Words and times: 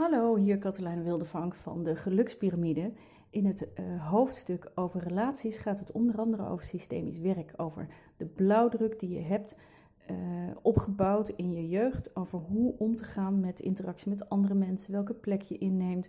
Hallo, 0.00 0.36
hier 0.36 0.58
Katelijn 0.58 1.02
Wildevank 1.02 1.54
van 1.54 1.84
de 1.84 1.96
Gelukspyramide. 1.96 2.92
In 3.30 3.44
het 3.46 3.68
uh, 3.80 4.10
hoofdstuk 4.10 4.70
over 4.74 5.00
relaties 5.00 5.58
gaat 5.58 5.78
het 5.78 5.92
onder 5.92 6.18
andere 6.18 6.48
over 6.48 6.64
systemisch 6.64 7.18
werk, 7.18 7.52
over 7.56 7.86
de 8.16 8.26
blauwdruk 8.26 9.00
die 9.00 9.10
je 9.10 9.20
hebt 9.20 9.56
uh, 10.10 10.16
opgebouwd 10.62 11.28
in 11.28 11.52
je 11.52 11.68
jeugd, 11.68 12.16
over 12.16 12.38
hoe 12.38 12.74
om 12.78 12.96
te 12.96 13.04
gaan 13.04 13.40
met 13.40 13.60
interactie 13.60 14.10
met 14.10 14.28
andere 14.28 14.54
mensen, 14.54 14.92
welke 14.92 15.14
plek 15.14 15.42
je 15.42 15.58
inneemt, 15.58 16.08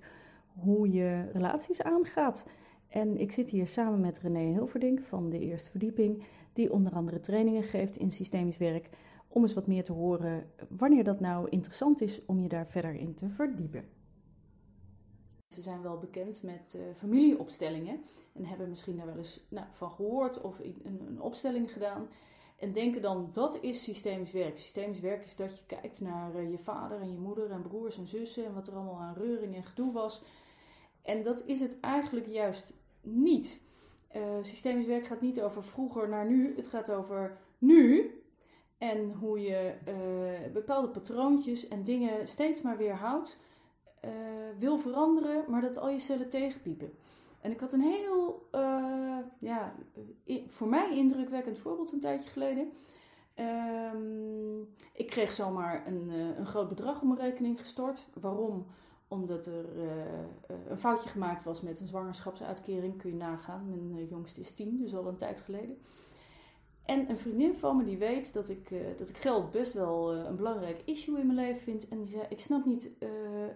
hoe 0.54 0.92
je 0.92 1.30
relaties 1.32 1.82
aangaat. 1.82 2.46
En 2.88 3.18
ik 3.18 3.32
zit 3.32 3.50
hier 3.50 3.68
samen 3.68 4.00
met 4.00 4.20
René 4.20 4.52
Hilverdink 4.54 5.02
van 5.02 5.30
de 5.30 5.40
Eerste 5.40 5.70
Verdieping, 5.70 6.24
die 6.54 6.72
onder 6.72 6.94
andere 6.94 7.20
trainingen 7.20 7.64
geeft 7.64 7.98
in 7.98 8.12
systemisch 8.12 8.58
werk 8.58 8.90
om 9.32 9.42
eens 9.42 9.54
wat 9.54 9.68
meer 9.68 9.84
te 9.84 9.94
horen 9.94 10.52
wanneer 10.70 11.04
dat 11.04 11.20
nou 11.20 11.50
interessant 11.50 12.02
is 12.02 12.26
om 12.26 12.40
je 12.40 12.50
daar 12.50 12.68
verder 12.68 12.96
in 12.96 13.16
te 13.16 13.30
verdiepen. 13.30 13.86
Ze 15.48 15.62
zijn 15.62 15.82
wel 15.82 15.98
bekend 15.98 16.44
met 16.44 16.76
uh, 16.76 16.82
familieopstellingen 16.96 18.02
en 18.34 18.46
hebben 18.46 18.70
misschien 18.70 18.98
daar 18.98 19.06
wel 19.06 19.18
eens 19.18 19.46
nou, 19.50 19.66
van 19.70 19.92
gehoord 19.92 20.42
of 20.42 20.60
een, 20.60 21.02
een, 21.08 21.22
opstelling 21.22 21.72
gedaan. 21.74 22.08
En 22.58 22.74
denken 22.74 23.02
dan 23.02 23.30
dat 23.32 23.58
is 23.62 23.84
systemisch 23.84 24.32
werk. 24.32 24.58
Systemisch 24.58 25.00
werk 25.00 25.24
is 25.24 25.36
dat 25.36 25.58
je 25.58 25.66
kijkt 25.66 26.02
naar 26.02 26.36
uh, 26.36 26.52
je 26.52 26.58
vader 26.58 27.02
en 27.02 27.12
je 27.12 27.18
moeder 27.18 27.52
en 27.52 27.62
broers 27.62 27.98
en 27.98 28.08
zussen 28.08 28.46
en 28.46 28.54
wat 28.54 28.68
er 28.68 28.74
allemaal 28.74 29.00
aan 29.00 29.14
reuring 29.14 29.56
en 29.56 29.64
gedoe 29.64 29.92
was. 29.92 30.24
En 31.02 31.24
dat 31.24 31.46
is 31.46 31.60
het 31.60 31.80
eigenlijk 31.80 32.28
juist 32.28 32.74
niet. 33.02 33.62
Uh, 34.16 34.22
systemisch 34.42 34.86
werk 34.86 35.06
gaat 35.06 35.22
niet 35.22 35.42
over 35.42 35.64
vroeger 35.64 36.10
naar 36.10 36.26
nu, 36.26 36.56
het 36.56 36.68
gaat 36.68 36.92
over 36.92 37.38
nu 37.58 38.12
en 38.82 39.14
hoe 39.20 39.42
je 39.42 39.74
uh, 39.88 40.54
bepaalde 40.54 40.88
patroontjes 40.88 41.68
en 41.68 41.84
dingen 41.84 42.28
steeds 42.28 42.62
maar 42.62 42.78
weer 42.78 42.96
houdt, 42.96 43.38
uh, 44.06 44.12
wil 44.60 44.78
veranderen, 44.78 45.44
maar 45.48 45.62
dat 45.62 45.78
al 45.78 45.90
je 45.90 46.00
cellen 46.00 46.30
tegenpiepen. 46.30 46.92
En 47.42 47.52
ik 47.52 47.60
had 47.60 47.74
een 47.74 47.82
heel, 47.82 48.48
uh, 48.56 49.18
ja, 49.40 49.74
voor 50.48 50.68
mij 50.68 50.98
indrukwekkend 50.98 51.60
voorbeeld 51.60 51.92
een 51.92 52.00
tijdje 52.00 52.30
geleden. 52.30 52.72
Um, 53.94 54.68
ik 54.94 55.08
kreeg 55.08 55.32
zomaar 55.32 55.88
een, 55.88 56.10
een 56.10 56.46
groot 56.46 56.70
bedrag 56.70 57.02
op 57.02 57.08
mijn 57.08 57.20
rekening 57.20 57.60
gestort. 57.60 58.06
Waarom? 58.22 58.66
Omdat 59.08 59.46
er 59.46 59.66
een 60.70 60.78
foutje 60.78 61.10
gemaakt 61.10 61.44
was 61.44 61.62
met 61.62 61.80
een 61.80 61.88
zwangerschapsuitkering. 61.88 62.98
Kun 62.98 63.10
je 63.10 63.16
nagaan. 63.16 63.70
Mijn 63.70 64.08
jongste 64.08 64.40
is 64.40 64.54
tien, 64.54 64.78
dus 64.78 64.96
al 64.96 65.08
een 65.08 65.18
tijd 65.18 65.42
geleden. 65.42 65.78
En 66.86 67.10
een 67.10 67.18
vriendin 67.18 67.56
van 67.56 67.78
me 67.78 67.84
die 67.84 67.98
weet 67.98 68.34
dat 68.34 68.50
ik, 68.50 68.72
uh, 68.72 68.82
dat 68.98 69.10
ik 69.10 69.18
geld 69.18 69.52
best 69.52 69.74
wel 69.74 70.16
uh, 70.16 70.24
een 70.24 70.36
belangrijk 70.36 70.82
issue 70.86 71.20
in 71.20 71.26
mijn 71.26 71.38
leven 71.38 71.62
vind. 71.62 71.88
En 71.88 71.98
die 71.98 72.08
zei, 72.08 72.26
ik 72.30 72.40
snap 72.40 72.66
niet, 72.66 72.90
uh, 73.00 73.10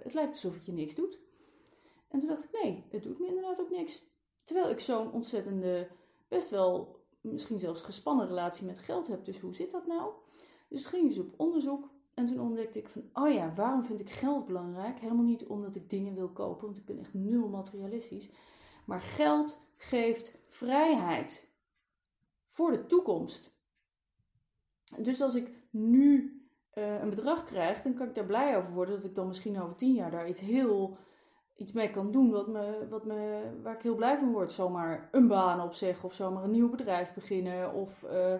het 0.04 0.14
lijkt 0.14 0.34
alsof 0.34 0.54
het 0.54 0.66
je 0.66 0.72
niks 0.72 0.96
doet. 0.96 1.20
En 2.08 2.20
toen 2.20 2.30
dacht 2.30 2.44
ik, 2.44 2.60
nee, 2.64 2.84
het 2.90 3.04
doet 3.04 3.20
me 3.20 3.28
inderdaad 3.28 3.62
ook 3.62 3.70
niks. 3.70 4.04
Terwijl 4.44 4.70
ik 4.70 4.80
zo'n 4.80 5.12
ontzettende, 5.12 5.88
best 6.28 6.50
wel 6.50 7.00
misschien 7.22 7.60
zelfs 7.60 7.82
gespannen 7.82 8.28
relatie 8.28 8.66
met 8.66 8.80
geld 8.80 9.08
heb. 9.08 9.26
Dus 9.26 9.40
hoe 9.40 9.56
zit 9.56 9.72
dat 9.72 9.88
nou? 9.88 10.12
Dus 10.68 10.86
ging 10.86 11.08
dus 11.08 11.20
op 11.20 11.34
onderzoek. 11.38 11.90
En 12.14 12.26
toen 12.26 12.40
ontdekte 12.40 12.80
ik 12.80 12.90
van, 12.90 13.10
oh 13.14 13.34
ja, 13.34 13.54
waarom 13.56 13.86
vind 13.86 14.00
ik 14.00 14.10
geld 14.10 14.46
belangrijk? 14.46 15.00
Helemaal 15.00 15.24
niet 15.24 15.46
omdat 15.46 15.76
ik 15.76 15.90
dingen 15.90 16.14
wil 16.14 16.30
kopen, 16.30 16.66
want 16.66 16.78
ik 16.78 16.86
ben 16.86 17.00
echt 17.00 17.14
nul 17.14 17.48
materialistisch. 17.48 18.30
Maar 18.86 19.02
geld 19.02 19.58
geeft 19.78 20.32
vrijheid 20.50 21.48
voor 22.56 22.72
de 22.72 22.86
toekomst. 22.86 23.58
Dus 24.98 25.22
als 25.22 25.36
ik 25.36 25.52
nu 25.70 26.40
uh, 26.74 27.02
een 27.02 27.10
bedrag 27.10 27.44
krijg, 27.44 27.82
dan 27.82 27.94
kan 27.94 28.08
ik 28.08 28.16
daar 28.16 28.26
blij 28.26 28.58
over 28.58 28.74
worden 28.74 28.96
dat 28.96 29.04
ik 29.04 29.16
dan 29.16 29.28
misschien 29.28 29.62
over 29.62 29.76
tien 29.76 29.94
jaar 29.94 30.12
daar 30.12 30.30
iets 30.30 30.40
heel 30.40 30.98
iets 31.56 31.72
mee 31.72 31.90
kan 31.90 32.12
doen 32.12 32.32
wat 32.32 32.48
me, 32.48 32.88
wat 32.90 33.06
me, 33.06 33.42
waar 33.64 33.76
ik 33.76 33.82
heel 33.82 33.96
blij 33.96 34.18
van 34.18 34.32
word. 34.32 34.52
Zomaar 34.52 35.10
een 35.12 35.28
baan 35.28 35.62
opzeggen 35.62 36.06
of 36.06 36.14
zomaar 36.14 36.44
een 36.44 36.52
nieuw 36.52 36.70
bedrijf 36.70 37.14
beginnen 37.14 37.74
of 37.74 38.04
uh, 38.04 38.34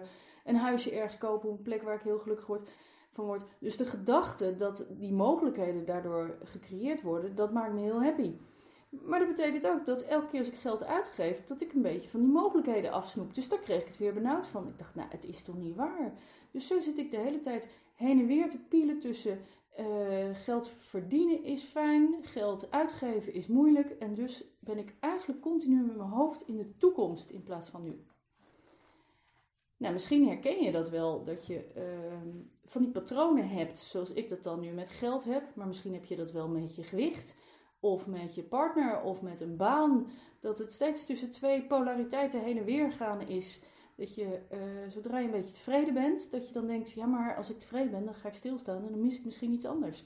een 0.44 0.56
huisje 0.56 0.90
ergens 0.90 1.18
kopen 1.18 1.48
op 1.48 1.56
een 1.56 1.62
plek 1.62 1.82
waar 1.82 1.94
ik 1.94 2.02
heel 2.02 2.18
gelukkig 2.18 2.46
word, 2.46 2.68
van 3.10 3.24
word. 3.24 3.42
Dus 3.58 3.76
de 3.76 3.86
gedachte 3.86 4.56
dat 4.56 4.86
die 4.90 5.12
mogelijkheden 5.12 5.84
daardoor 5.84 6.38
gecreëerd 6.42 7.02
worden, 7.02 7.34
dat 7.34 7.52
maakt 7.52 7.72
me 7.72 7.80
heel 7.80 8.02
happy. 8.02 8.36
Maar 9.04 9.18
dat 9.18 9.28
betekent 9.28 9.66
ook 9.66 9.86
dat 9.86 10.02
elke 10.02 10.26
keer 10.26 10.38
als 10.38 10.48
ik 10.48 10.58
geld 10.58 10.84
uitgeef, 10.84 11.44
dat 11.44 11.60
ik 11.60 11.72
een 11.72 11.82
beetje 11.82 12.08
van 12.08 12.20
die 12.20 12.28
mogelijkheden 12.28 12.92
afsnoep. 12.92 13.34
Dus 13.34 13.48
daar 13.48 13.58
kreeg 13.58 13.80
ik 13.80 13.86
het 13.86 13.98
weer 13.98 14.14
benauwd 14.14 14.46
van. 14.46 14.68
Ik 14.68 14.78
dacht, 14.78 14.94
nou, 14.94 15.08
het 15.10 15.24
is 15.24 15.42
toch 15.42 15.56
niet 15.56 15.76
waar? 15.76 16.12
Dus 16.50 16.66
zo 16.66 16.80
zit 16.80 16.98
ik 16.98 17.10
de 17.10 17.18
hele 17.18 17.40
tijd 17.40 17.68
heen 17.94 18.18
en 18.18 18.26
weer 18.26 18.50
te 18.50 18.58
pielen 18.68 19.00
tussen 19.00 19.38
uh, 19.78 19.86
geld 20.32 20.68
verdienen 20.68 21.44
is 21.44 21.62
fijn, 21.62 22.14
geld 22.22 22.70
uitgeven 22.70 23.32
is 23.32 23.46
moeilijk. 23.46 23.90
En 23.90 24.14
dus 24.14 24.44
ben 24.60 24.78
ik 24.78 24.94
eigenlijk 25.00 25.40
continu 25.40 25.82
met 25.82 25.96
mijn 25.96 26.08
hoofd 26.08 26.42
in 26.42 26.56
de 26.56 26.76
toekomst 26.76 27.30
in 27.30 27.42
plaats 27.42 27.68
van 27.68 27.82
nu. 27.82 28.02
Nou, 29.76 29.92
misschien 29.92 30.28
herken 30.28 30.62
je 30.62 30.72
dat 30.72 30.90
wel, 30.90 31.24
dat 31.24 31.46
je 31.46 31.64
uh, 31.76 31.82
van 32.64 32.82
die 32.82 32.90
patronen 32.90 33.48
hebt, 33.48 33.78
zoals 33.78 34.12
ik 34.12 34.28
dat 34.28 34.42
dan 34.42 34.60
nu 34.60 34.70
met 34.70 34.90
geld 34.90 35.24
heb. 35.24 35.42
Maar 35.54 35.66
misschien 35.66 35.92
heb 35.92 36.04
je 36.04 36.16
dat 36.16 36.32
wel 36.32 36.48
met 36.48 36.74
je 36.74 36.82
gewicht 36.82 37.36
of 37.86 38.06
met 38.06 38.34
je 38.34 38.42
partner 38.42 39.02
of 39.02 39.22
met 39.22 39.40
een 39.40 39.56
baan. 39.56 40.06
Dat 40.40 40.58
het 40.58 40.72
steeds 40.72 41.04
tussen 41.04 41.30
twee 41.30 41.62
polariteiten 41.62 42.40
heen 42.40 42.58
en 42.58 42.64
weer 42.64 42.92
gaan 42.92 43.20
is. 43.20 43.60
Dat 43.94 44.14
je, 44.14 44.40
uh, 44.52 44.58
zodra 44.88 45.18
je 45.18 45.24
een 45.24 45.30
beetje 45.30 45.54
tevreden 45.54 45.94
bent, 45.94 46.30
dat 46.30 46.48
je 46.48 46.52
dan 46.52 46.66
denkt: 46.66 46.90
ja, 46.90 47.06
maar 47.06 47.36
als 47.36 47.50
ik 47.50 47.58
tevreden 47.58 47.90
ben, 47.90 48.04
dan 48.04 48.14
ga 48.14 48.28
ik 48.28 48.34
stilstaan 48.34 48.84
en 48.84 48.90
dan 48.90 49.00
mis 49.00 49.16
ik 49.16 49.24
misschien 49.24 49.52
iets 49.52 49.66
anders. 49.66 50.04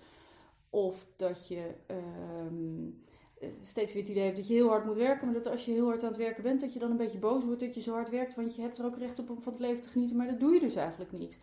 Of 0.70 1.06
dat 1.16 1.48
je 1.48 1.74
uh, 1.90 3.48
steeds 3.62 3.92
weer 3.92 4.02
het 4.02 4.10
idee 4.10 4.24
hebt 4.24 4.36
dat 4.36 4.48
je 4.48 4.54
heel 4.54 4.68
hard 4.68 4.84
moet 4.84 4.96
werken, 4.96 5.24
maar 5.24 5.42
dat 5.42 5.46
als 5.46 5.64
je 5.64 5.72
heel 5.72 5.86
hard 5.86 6.02
aan 6.02 6.08
het 6.08 6.18
werken 6.18 6.42
bent, 6.42 6.60
dat 6.60 6.72
je 6.72 6.78
dan 6.78 6.90
een 6.90 6.96
beetje 6.96 7.18
boos 7.18 7.44
wordt 7.44 7.60
dat 7.60 7.74
je 7.74 7.80
zo 7.80 7.92
hard 7.92 8.10
werkt, 8.10 8.34
want 8.34 8.54
je 8.54 8.62
hebt 8.62 8.78
er 8.78 8.84
ook 8.84 8.98
recht 8.98 9.18
op 9.18 9.30
om 9.30 9.40
van 9.40 9.52
het 9.52 9.62
leven 9.62 9.82
te 9.82 9.88
genieten, 9.88 10.16
maar 10.16 10.26
dat 10.26 10.40
doe 10.40 10.54
je 10.54 10.60
dus 10.60 10.76
eigenlijk 10.76 11.12
niet. 11.12 11.38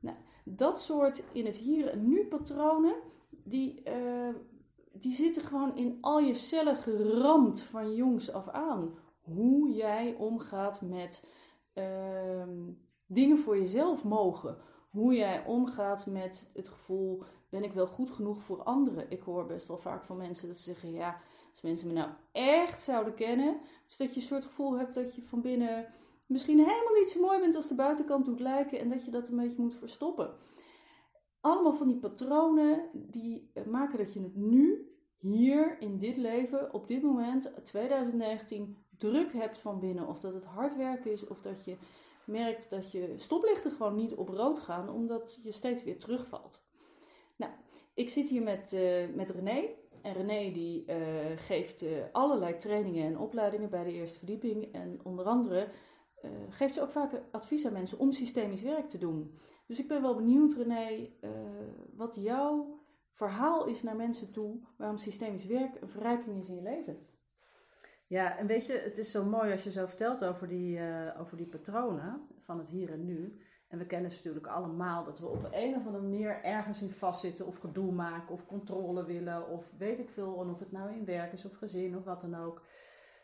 Nou, 0.00 0.16
dat 0.44 0.80
soort 0.80 1.22
in 1.32 1.46
het 1.46 1.56
hier 1.56 1.88
en 1.88 2.08
nu 2.08 2.26
patronen, 2.26 2.94
die, 3.44 3.82
uh, 3.88 4.34
die 5.00 5.12
zitten 5.12 5.42
gewoon 5.42 5.76
in 5.76 5.98
al 6.00 6.18
je 6.18 6.34
cellen 6.34 6.76
geramd 6.76 7.60
van 7.60 7.94
jongs 7.94 8.32
af 8.32 8.48
aan. 8.48 8.94
Hoe 9.20 9.70
jij 9.72 10.14
omgaat 10.14 10.80
met 10.80 11.24
uh, 11.74 12.42
dingen 13.06 13.38
voor 13.38 13.58
jezelf 13.58 14.04
mogen. 14.04 14.56
Hoe 14.90 15.14
jij 15.14 15.44
omgaat 15.46 16.06
met 16.06 16.50
het 16.54 16.68
gevoel, 16.68 17.22
ben 17.48 17.64
ik 17.64 17.72
wel 17.72 17.86
goed 17.86 18.10
genoeg 18.10 18.42
voor 18.42 18.62
anderen? 18.62 19.10
Ik 19.10 19.22
hoor 19.22 19.46
best 19.46 19.66
wel 19.66 19.78
vaak 19.78 20.04
van 20.04 20.16
mensen 20.16 20.48
dat 20.48 20.56
ze 20.56 20.62
zeggen, 20.62 20.92
ja, 20.92 21.20
als 21.50 21.62
mensen 21.62 21.86
me 21.86 21.92
nou 21.92 22.10
echt 22.32 22.82
zouden 22.82 23.14
kennen. 23.14 23.60
Dus 23.86 23.96
dat 23.96 24.14
je 24.14 24.20
een 24.20 24.26
soort 24.26 24.44
gevoel 24.44 24.78
hebt 24.78 24.94
dat 24.94 25.14
je 25.14 25.22
van 25.22 25.40
binnen 25.40 25.86
misschien 26.26 26.58
helemaal 26.58 26.94
niet 26.98 27.10
zo 27.10 27.20
mooi 27.20 27.40
bent 27.40 27.54
als 27.54 27.68
de 27.68 27.74
buitenkant 27.74 28.24
doet 28.24 28.40
lijken. 28.40 28.78
En 28.78 28.88
dat 28.88 29.04
je 29.04 29.10
dat 29.10 29.28
een 29.28 29.36
beetje 29.36 29.62
moet 29.62 29.74
verstoppen 29.74 30.34
allemaal 31.40 31.74
van 31.74 31.86
die 31.86 31.98
patronen 31.98 32.88
die 32.92 33.50
maken 33.66 33.98
dat 33.98 34.12
je 34.12 34.20
het 34.20 34.36
nu, 34.36 34.90
hier 35.18 35.76
in 35.80 35.98
dit 35.98 36.16
leven, 36.16 36.72
op 36.72 36.86
dit 36.86 37.02
moment, 37.02 37.50
2019, 37.62 38.76
druk 38.98 39.32
hebt 39.32 39.58
van 39.58 39.80
binnen. 39.80 40.06
Of 40.06 40.20
dat 40.20 40.34
het 40.34 40.44
hard 40.44 40.76
werken 40.76 41.12
is, 41.12 41.26
of 41.26 41.40
dat 41.40 41.64
je 41.64 41.76
merkt 42.24 42.70
dat 42.70 42.92
je 42.92 43.14
stoplichten 43.16 43.70
gewoon 43.70 43.94
niet 43.94 44.14
op 44.14 44.28
rood 44.28 44.58
gaan, 44.58 44.90
omdat 44.90 45.38
je 45.42 45.52
steeds 45.52 45.84
weer 45.84 45.98
terugvalt. 45.98 46.62
Nou, 47.36 47.52
ik 47.94 48.10
zit 48.10 48.28
hier 48.28 48.42
met, 48.42 48.72
uh, 48.72 49.14
met 49.14 49.30
René. 49.30 49.68
En 50.02 50.12
René 50.12 50.50
die 50.52 50.84
uh, 50.86 50.96
geeft 51.36 51.84
allerlei 52.12 52.56
trainingen 52.56 53.06
en 53.06 53.18
opleidingen 53.18 53.70
bij 53.70 53.84
de 53.84 53.92
eerste 53.92 54.18
verdieping. 54.18 54.72
En 54.72 55.00
onder 55.02 55.24
andere 55.24 55.68
geeft 56.50 56.74
ze 56.74 56.82
ook 56.82 56.90
vaak 56.90 57.22
advies 57.30 57.66
aan 57.66 57.72
mensen 57.72 57.98
om 57.98 58.12
systemisch 58.12 58.62
werk 58.62 58.88
te 58.88 58.98
doen. 58.98 59.38
Dus 59.70 59.78
ik 59.78 59.88
ben 59.88 60.02
wel 60.02 60.14
benieuwd, 60.14 60.54
René, 60.54 61.10
uh, 61.20 61.30
wat 61.94 62.14
jouw 62.14 62.80
verhaal 63.12 63.66
is 63.66 63.82
naar 63.82 63.96
mensen 63.96 64.32
toe 64.32 64.60
waarom 64.76 64.96
systemisch 64.96 65.46
werk 65.46 65.80
een 65.80 65.88
verrijking 65.88 66.38
is 66.38 66.48
in 66.48 66.54
je 66.54 66.62
leven. 66.62 67.06
Ja, 68.06 68.38
en 68.38 68.46
weet 68.46 68.66
je, 68.66 68.72
het 68.72 68.98
is 68.98 69.10
zo 69.10 69.24
mooi 69.24 69.52
als 69.52 69.64
je 69.64 69.70
zo 69.72 69.86
vertelt 69.86 70.24
over 70.24 70.48
die, 70.48 70.78
uh, 70.78 71.20
over 71.20 71.36
die 71.36 71.46
patronen 71.46 72.26
van 72.38 72.58
het 72.58 72.68
hier 72.68 72.92
en 72.92 73.04
nu. 73.04 73.40
En 73.68 73.78
we 73.78 73.86
kennen 73.86 74.10
ze 74.10 74.16
natuurlijk 74.16 74.46
allemaal 74.46 75.04
dat 75.04 75.18
we 75.18 75.26
op 75.26 75.48
een 75.50 75.76
of 75.76 75.86
andere 75.86 76.04
manier 76.04 76.44
ergens 76.44 76.82
in 76.82 76.90
vastzitten 76.90 77.46
of 77.46 77.56
gedoe 77.56 77.92
maken 77.92 78.32
of 78.32 78.46
controle 78.46 79.04
willen 79.04 79.48
of 79.48 79.74
weet 79.78 79.98
ik 79.98 80.10
veel. 80.10 80.42
En 80.42 80.50
of 80.50 80.58
het 80.58 80.72
nou 80.72 80.92
in 80.92 81.04
werk 81.04 81.32
is 81.32 81.44
of 81.44 81.54
gezin 81.54 81.96
of 81.96 82.04
wat 82.04 82.20
dan 82.20 82.34
ook. 82.34 82.62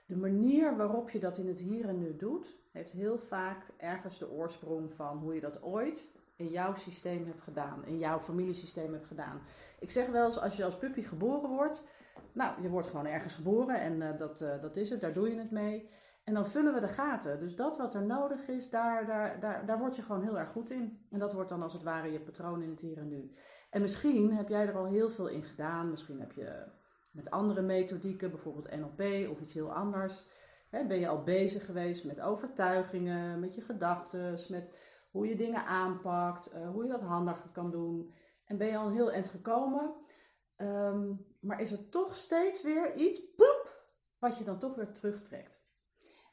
De 0.07 0.17
manier 0.17 0.77
waarop 0.77 1.11
je 1.11 1.19
dat 1.19 1.39
in 1.39 1.49
het 1.49 1.61
hier 1.61 1.89
en 1.89 1.99
nu 1.99 2.17
doet, 2.17 2.59
heeft 2.73 2.93
heel 2.93 3.19
vaak 3.19 3.73
ergens 3.77 4.19
de 4.19 4.31
oorsprong 4.31 4.93
van 4.93 5.19
hoe 5.19 5.35
je 5.35 5.41
dat 5.41 5.63
ooit 5.63 6.15
in 6.37 6.49
jouw 6.49 6.75
systeem 6.75 7.27
hebt 7.27 7.43
gedaan, 7.43 7.85
in 7.85 7.99
jouw 7.99 8.19
familiesysteem 8.19 8.93
hebt 8.93 9.07
gedaan. 9.07 9.41
Ik 9.79 9.91
zeg 9.91 10.07
wel 10.07 10.25
eens, 10.25 10.39
als 10.39 10.57
je 10.57 10.65
als 10.65 10.79
puppy 10.79 11.03
geboren 11.03 11.51
wordt, 11.51 11.85
nou, 12.33 12.63
je 12.63 12.69
wordt 12.69 12.87
gewoon 12.87 13.07
ergens 13.07 13.35
geboren 13.35 13.81
en 13.81 14.01
uh, 14.01 14.19
dat, 14.19 14.41
uh, 14.41 14.61
dat 14.61 14.77
is 14.77 14.91
het, 14.91 15.01
daar 15.01 15.13
doe 15.13 15.31
je 15.31 15.39
het 15.39 15.51
mee. 15.51 15.89
En 16.25 16.35
dan 16.35 16.47
vullen 16.47 16.75
we 16.75 16.81
de 16.81 16.89
gaten. 16.89 17.39
Dus 17.41 17.57
dat 17.57 17.77
wat 17.77 17.95
er 17.95 18.03
nodig 18.03 18.49
is, 18.49 18.71
daar, 18.71 19.07
daar, 19.07 19.41
daar, 19.41 19.67
daar 19.67 19.79
word 19.79 19.97
je 19.97 20.03
gewoon 20.03 20.23
heel 20.23 20.39
erg 20.39 20.51
goed 20.51 20.71
in. 20.71 21.07
En 21.11 21.19
dat 21.19 21.33
wordt 21.33 21.49
dan 21.49 21.63
als 21.63 21.73
het 21.73 21.83
ware 21.83 22.13
je 22.13 22.21
patroon 22.21 22.63
in 22.63 22.71
het 22.71 22.81
hier 22.81 22.99
en 22.99 23.09
nu. 23.09 23.33
En 23.71 23.81
misschien 23.81 24.33
heb 24.33 24.49
jij 24.49 24.67
er 24.67 24.77
al 24.77 24.87
heel 24.87 25.11
veel 25.11 25.27
in 25.27 25.45
gedaan. 25.45 25.91
Misschien 25.91 26.21
heb 26.21 26.33
je 26.33 26.67
met 27.11 27.31
andere 27.31 27.63
methodieken, 27.63 28.31
bijvoorbeeld 28.31 28.77
NLP 28.77 29.31
of 29.31 29.41
iets 29.41 29.55
heel 29.55 29.73
anders. 29.73 30.25
Hè, 30.71 30.87
ben 30.87 31.01
je 31.01 31.09
al 31.09 31.23
bezig 31.23 31.65
geweest 31.65 32.05
met 32.05 32.21
overtuigingen, 32.21 33.41
met 33.41 33.55
je 33.55 33.61
gedachten, 33.61 34.39
met 34.49 34.71
hoe 35.17 35.29
je 35.29 35.37
dingen 35.37 35.67
aanpakt, 35.67 36.55
uh, 36.55 36.71
hoe 36.71 36.83
je 36.85 36.91
dat 36.91 37.01
handiger 37.01 37.51
kan 37.51 37.71
doen. 37.71 38.15
En 38.45 38.57
ben 38.57 38.67
je 38.67 38.77
al 38.77 38.91
heel 38.91 39.13
eind 39.13 39.29
gekomen. 39.29 39.95
Ehm, 40.57 41.15
maar 41.41 41.61
is 41.61 41.73
er 41.73 41.89
toch 41.89 42.17
steeds 42.17 42.63
weer 42.63 42.95
iets, 42.95 43.21
poep, 43.37 43.85
wat 44.19 44.39
je 44.39 44.45
dan 44.45 44.59
toch 44.59 44.75
weer 44.75 44.93
terugtrekt. 44.93 45.65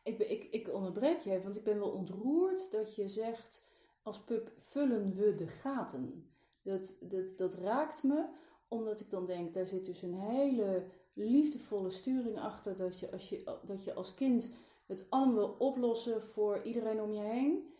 Ik, 0.03 0.19
ik, 0.19 0.43
ik 0.43 0.73
onderbreek 0.73 1.19
je 1.19 1.29
even, 1.29 1.43
want 1.43 1.55
ik 1.55 1.63
ben 1.63 1.79
wel 1.79 1.91
ontroerd 1.91 2.71
dat 2.71 2.95
je 2.95 3.07
zegt, 3.07 3.67
als 4.01 4.23
pup 4.23 4.51
vullen 4.57 5.15
we 5.15 5.35
de 5.35 5.47
gaten. 5.47 6.31
Dat, 6.61 6.97
dat, 7.01 7.37
dat 7.37 7.53
raakt 7.53 8.03
me, 8.03 8.25
omdat 8.67 8.99
ik 8.99 9.09
dan 9.09 9.25
denk, 9.25 9.53
daar 9.53 9.65
zit 9.65 9.85
dus 9.85 10.01
een 10.01 10.19
hele 10.19 10.85
liefdevolle 11.13 11.89
sturing 11.89 12.39
achter. 12.39 12.77
Dat 12.77 12.99
je 12.99 13.11
als, 13.11 13.29
je, 13.29 13.59
dat 13.65 13.83
je 13.83 13.93
als 13.93 14.13
kind 14.13 14.51
het 14.87 15.05
allemaal 15.09 15.35
wil 15.35 15.55
oplossen 15.67 16.23
voor 16.23 16.61
iedereen 16.63 17.01
om 17.01 17.11
je 17.11 17.21
heen. 17.21 17.72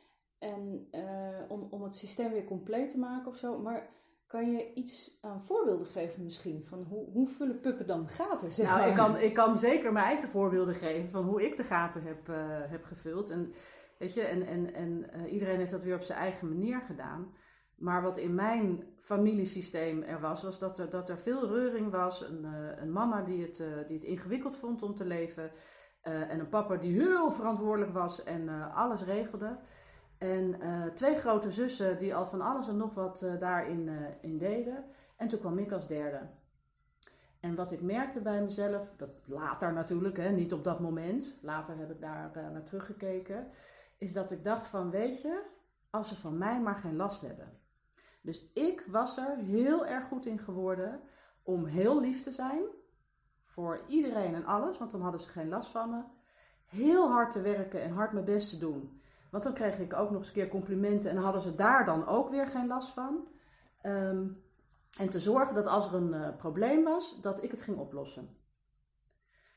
En 0.43 0.87
uh, 0.91 1.01
om, 1.47 1.67
om 1.69 1.83
het 1.83 1.95
systeem 1.95 2.31
weer 2.31 2.45
compleet 2.45 2.89
te 2.89 2.99
maken 2.99 3.27
of 3.27 3.37
zo. 3.37 3.59
Maar 3.59 3.89
kan 4.27 4.51
je 4.51 4.73
iets 4.73 5.17
aan 5.21 5.41
voorbeelden 5.41 5.87
geven 5.87 6.23
misschien? 6.23 6.63
Van 6.63 6.83
hoe, 6.83 7.09
hoe 7.11 7.27
vullen 7.27 7.59
puppen 7.59 7.87
dan 7.87 8.07
gaten? 8.07 8.51
Zeg 8.51 8.67
nou, 8.67 8.89
ik 8.89 8.95
kan, 8.95 9.17
ik 9.17 9.33
kan 9.33 9.55
zeker 9.55 9.93
mijn 9.93 10.05
eigen 10.05 10.29
voorbeelden 10.29 10.75
geven 10.75 11.09
van 11.09 11.23
hoe 11.23 11.45
ik 11.45 11.57
de 11.57 11.63
gaten 11.63 12.03
heb, 12.03 12.29
uh, 12.29 12.35
heb 12.47 12.83
gevuld. 12.83 13.29
En, 13.29 13.53
weet 13.99 14.13
je, 14.13 14.21
en, 14.21 14.45
en, 14.45 14.73
en 14.73 15.05
uh, 15.15 15.33
iedereen 15.33 15.57
heeft 15.57 15.71
dat 15.71 15.83
weer 15.83 15.95
op 15.95 16.01
zijn 16.01 16.19
eigen 16.19 16.47
manier 16.47 16.81
gedaan. 16.81 17.33
Maar 17.75 18.01
wat 18.01 18.17
in 18.17 18.33
mijn 18.33 18.83
familiesysteem 18.97 20.03
er 20.03 20.19
was, 20.19 20.43
was 20.43 20.59
dat 20.59 20.79
er, 20.79 20.89
dat 20.89 21.09
er 21.09 21.17
veel 21.17 21.47
reuring 21.47 21.91
was. 21.91 22.21
Een, 22.21 22.43
uh, 22.43 22.81
een 22.81 22.91
mama 22.91 23.21
die 23.21 23.41
het, 23.41 23.63
die 23.87 23.95
het 23.95 24.05
ingewikkeld 24.05 24.55
vond 24.55 24.83
om 24.83 24.95
te 24.95 25.05
leven. 25.05 25.51
en 26.01 26.39
een 26.39 26.49
papa 26.49 26.75
die 26.75 26.93
heel 26.93 27.31
verantwoordelijk 27.31 27.91
was 27.91 28.23
en 28.23 28.71
alles 28.73 29.03
regelde. 29.03 29.59
En 30.23 30.55
uh, 30.61 30.85
twee 30.85 31.15
grote 31.15 31.51
zussen 31.51 31.97
die 31.97 32.15
al 32.15 32.25
van 32.25 32.41
alles 32.41 32.67
en 32.67 32.77
nog 32.77 32.93
wat 32.93 33.21
uh, 33.21 33.39
daarin 33.39 33.87
uh, 33.87 34.07
in 34.21 34.37
deden. 34.37 34.85
En 35.15 35.27
toen 35.27 35.39
kwam 35.39 35.57
ik 35.57 35.71
als 35.71 35.87
derde. 35.87 36.19
En 37.39 37.55
wat 37.55 37.71
ik 37.71 37.81
merkte 37.81 38.21
bij 38.21 38.41
mezelf, 38.41 38.93
dat 38.95 39.09
later 39.25 39.73
natuurlijk, 39.73 40.17
hè, 40.17 40.29
niet 40.29 40.53
op 40.53 40.63
dat 40.63 40.79
moment, 40.79 41.37
later 41.41 41.77
heb 41.77 41.91
ik 41.91 42.01
daar 42.01 42.31
naar 42.33 42.63
teruggekeken, 42.63 43.47
is 43.97 44.13
dat 44.13 44.31
ik 44.31 44.43
dacht 44.43 44.67
van 44.67 44.89
weet 44.89 45.21
je, 45.21 45.43
als 45.89 46.07
ze 46.07 46.15
van 46.15 46.37
mij 46.37 46.61
maar 46.61 46.75
geen 46.75 46.95
last 46.95 47.21
hebben. 47.21 47.59
Dus 48.21 48.51
ik 48.53 48.85
was 48.87 49.17
er 49.17 49.37
heel 49.37 49.85
erg 49.85 50.07
goed 50.07 50.25
in 50.25 50.39
geworden 50.39 51.01
om 51.41 51.65
heel 51.65 52.01
lief 52.01 52.21
te 52.21 52.31
zijn 52.31 52.63
voor 53.41 53.81
iedereen 53.87 54.35
en 54.35 54.45
alles, 54.45 54.77
want 54.77 54.91
dan 54.91 55.01
hadden 55.01 55.21
ze 55.21 55.29
geen 55.29 55.49
last 55.49 55.69
van 55.69 55.89
me. 55.89 56.01
Heel 56.65 57.09
hard 57.09 57.31
te 57.31 57.41
werken 57.41 57.81
en 57.81 57.91
hard 57.91 58.11
mijn 58.11 58.25
best 58.25 58.49
te 58.49 58.57
doen. 58.57 59.01
Want 59.33 59.45
dan 59.45 59.53
kreeg 59.53 59.79
ik 59.79 59.93
ook 59.93 60.09
nog 60.09 60.19
eens 60.19 60.27
een 60.27 60.33
keer 60.33 60.47
complimenten 60.47 61.09
en 61.09 61.17
hadden 61.17 61.41
ze 61.41 61.55
daar 61.55 61.85
dan 61.85 62.07
ook 62.07 62.29
weer 62.29 62.47
geen 62.47 62.67
last 62.67 62.89
van. 62.89 63.27
Ehm, 63.81 64.27
en 64.97 65.09
te 65.09 65.19
zorgen 65.19 65.55
dat 65.55 65.67
als 65.67 65.87
er 65.87 65.93
een 65.93 66.13
uh, 66.13 66.35
probleem 66.37 66.83
was, 66.83 67.21
dat 67.21 67.43
ik 67.43 67.51
het 67.51 67.61
ging 67.61 67.77
oplossen. 67.77 68.37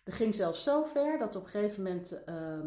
Er 0.04 0.12
ging 0.12 0.34
zelfs 0.34 0.62
zo 0.62 0.84
ver 0.84 1.18
dat 1.18 1.36
op 1.36 1.42
een 1.42 1.48
gegeven 1.48 1.82
moment, 1.82 2.22
uh, 2.28 2.64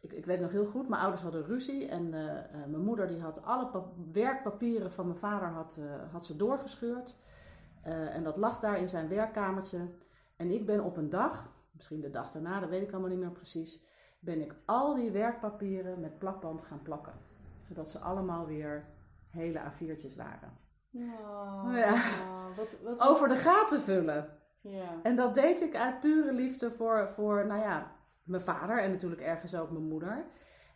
ik, 0.00 0.12
ik, 0.12 0.26
weet 0.26 0.40
nog 0.40 0.50
heel 0.50 0.66
goed, 0.66 0.88
mijn 0.88 1.00
ouders 1.00 1.22
hadden 1.22 1.44
ruzie 1.44 1.88
en 1.88 2.04
uh, 2.04 2.12
mijn 2.52 2.84
moeder 2.84 3.08
die 3.08 3.20
had 3.20 3.42
alle 3.42 3.84
werkpapieren 4.12 4.92
van 4.92 5.06
mijn 5.06 5.18
vader 5.18 5.48
had, 5.48 5.80
had 6.10 6.26
ze 6.26 6.36
doorgescheurd. 6.36 7.18
en 7.82 8.22
dat 8.24 8.36
lag 8.36 8.58
daar 8.58 8.78
in 8.78 8.88
zijn 8.88 9.08
werkkamertje. 9.08 9.88
En 10.36 10.50
ik 10.50 10.66
ben 10.66 10.84
op 10.84 10.96
een 10.96 11.08
dag, 11.08 11.52
misschien 11.70 12.00
de 12.00 12.10
dag 12.10 12.30
daarna, 12.30 12.60
dat 12.60 12.68
weet 12.68 12.82
ik 12.82 12.92
allemaal 12.92 13.10
niet 13.10 13.18
meer 13.18 13.32
precies, 13.32 13.86
ben 14.18 14.40
ik 14.40 14.54
al 14.64 14.94
die 14.94 15.10
werkpapieren 15.10 16.00
met 16.00 16.18
plakband 16.18 16.62
gaan 16.62 16.82
plakken. 16.82 17.14
Zodat 17.68 17.90
ze 17.90 17.98
allemaal 17.98 18.46
weer 18.46 18.84
hele 19.30 19.60
A4'tjes 19.60 20.16
waren. 20.16 20.58
Oh, 20.94 21.72
ja. 21.74 22.02
Wat, 22.56 22.76
wat, 22.82 23.00
Over 23.00 23.28
de 23.28 23.36
gaten 23.36 23.80
vullen. 23.80 24.28
Ja. 24.60 25.00
En 25.02 25.16
dat 25.16 25.34
deed 25.34 25.60
ik 25.60 25.76
uit 25.76 26.00
pure 26.00 26.32
liefde 26.32 26.70
voor, 26.70 27.08
voor, 27.08 27.46
nou 27.46 27.60
ja, 27.60 27.92
mijn 28.22 28.42
vader 28.42 28.78
en 28.78 28.90
natuurlijk 28.90 29.20
ergens 29.20 29.54
ook 29.54 29.70
mijn 29.70 29.88
moeder. 29.88 30.26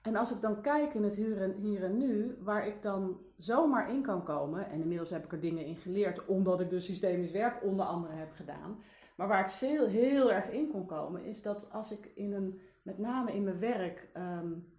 En 0.03 0.17
als 0.17 0.33
ik 0.33 0.41
dan 0.41 0.61
kijk 0.61 0.95
in 0.95 1.03
het 1.03 1.15
hier 1.15 1.43
en, 1.43 1.53
hier 1.53 1.85
en 1.85 1.97
nu, 1.97 2.37
waar 2.41 2.67
ik 2.67 2.83
dan 2.83 3.21
zomaar 3.37 3.91
in 3.91 4.03
kan 4.03 4.25
komen, 4.25 4.71
en 4.71 4.81
inmiddels 4.81 5.11
heb 5.11 5.25
ik 5.25 5.33
er 5.33 5.41
dingen 5.41 5.65
in 5.65 5.77
geleerd, 5.77 6.25
omdat 6.27 6.61
ik 6.61 6.71
dus 6.71 6.85
systemisch 6.85 7.31
werk 7.31 7.63
onder 7.63 7.87
andere 7.87 8.15
heb 8.15 8.33
gedaan, 8.33 8.83
maar 9.17 9.29
waar 9.29 9.41
ik 9.41 9.51
heel, 9.51 9.87
heel 9.87 10.33
erg 10.33 10.51
in 10.51 10.71
kon 10.71 10.87
komen, 10.87 11.25
is 11.25 11.43
dat 11.43 11.73
als 11.73 11.93
ik 11.93 12.11
in 12.15 12.33
een 12.33 12.61
met 12.83 12.99
name 12.99 13.33
in 13.33 13.45
mijn 13.45 13.59
werk, 13.59 14.09
um, 14.17 14.73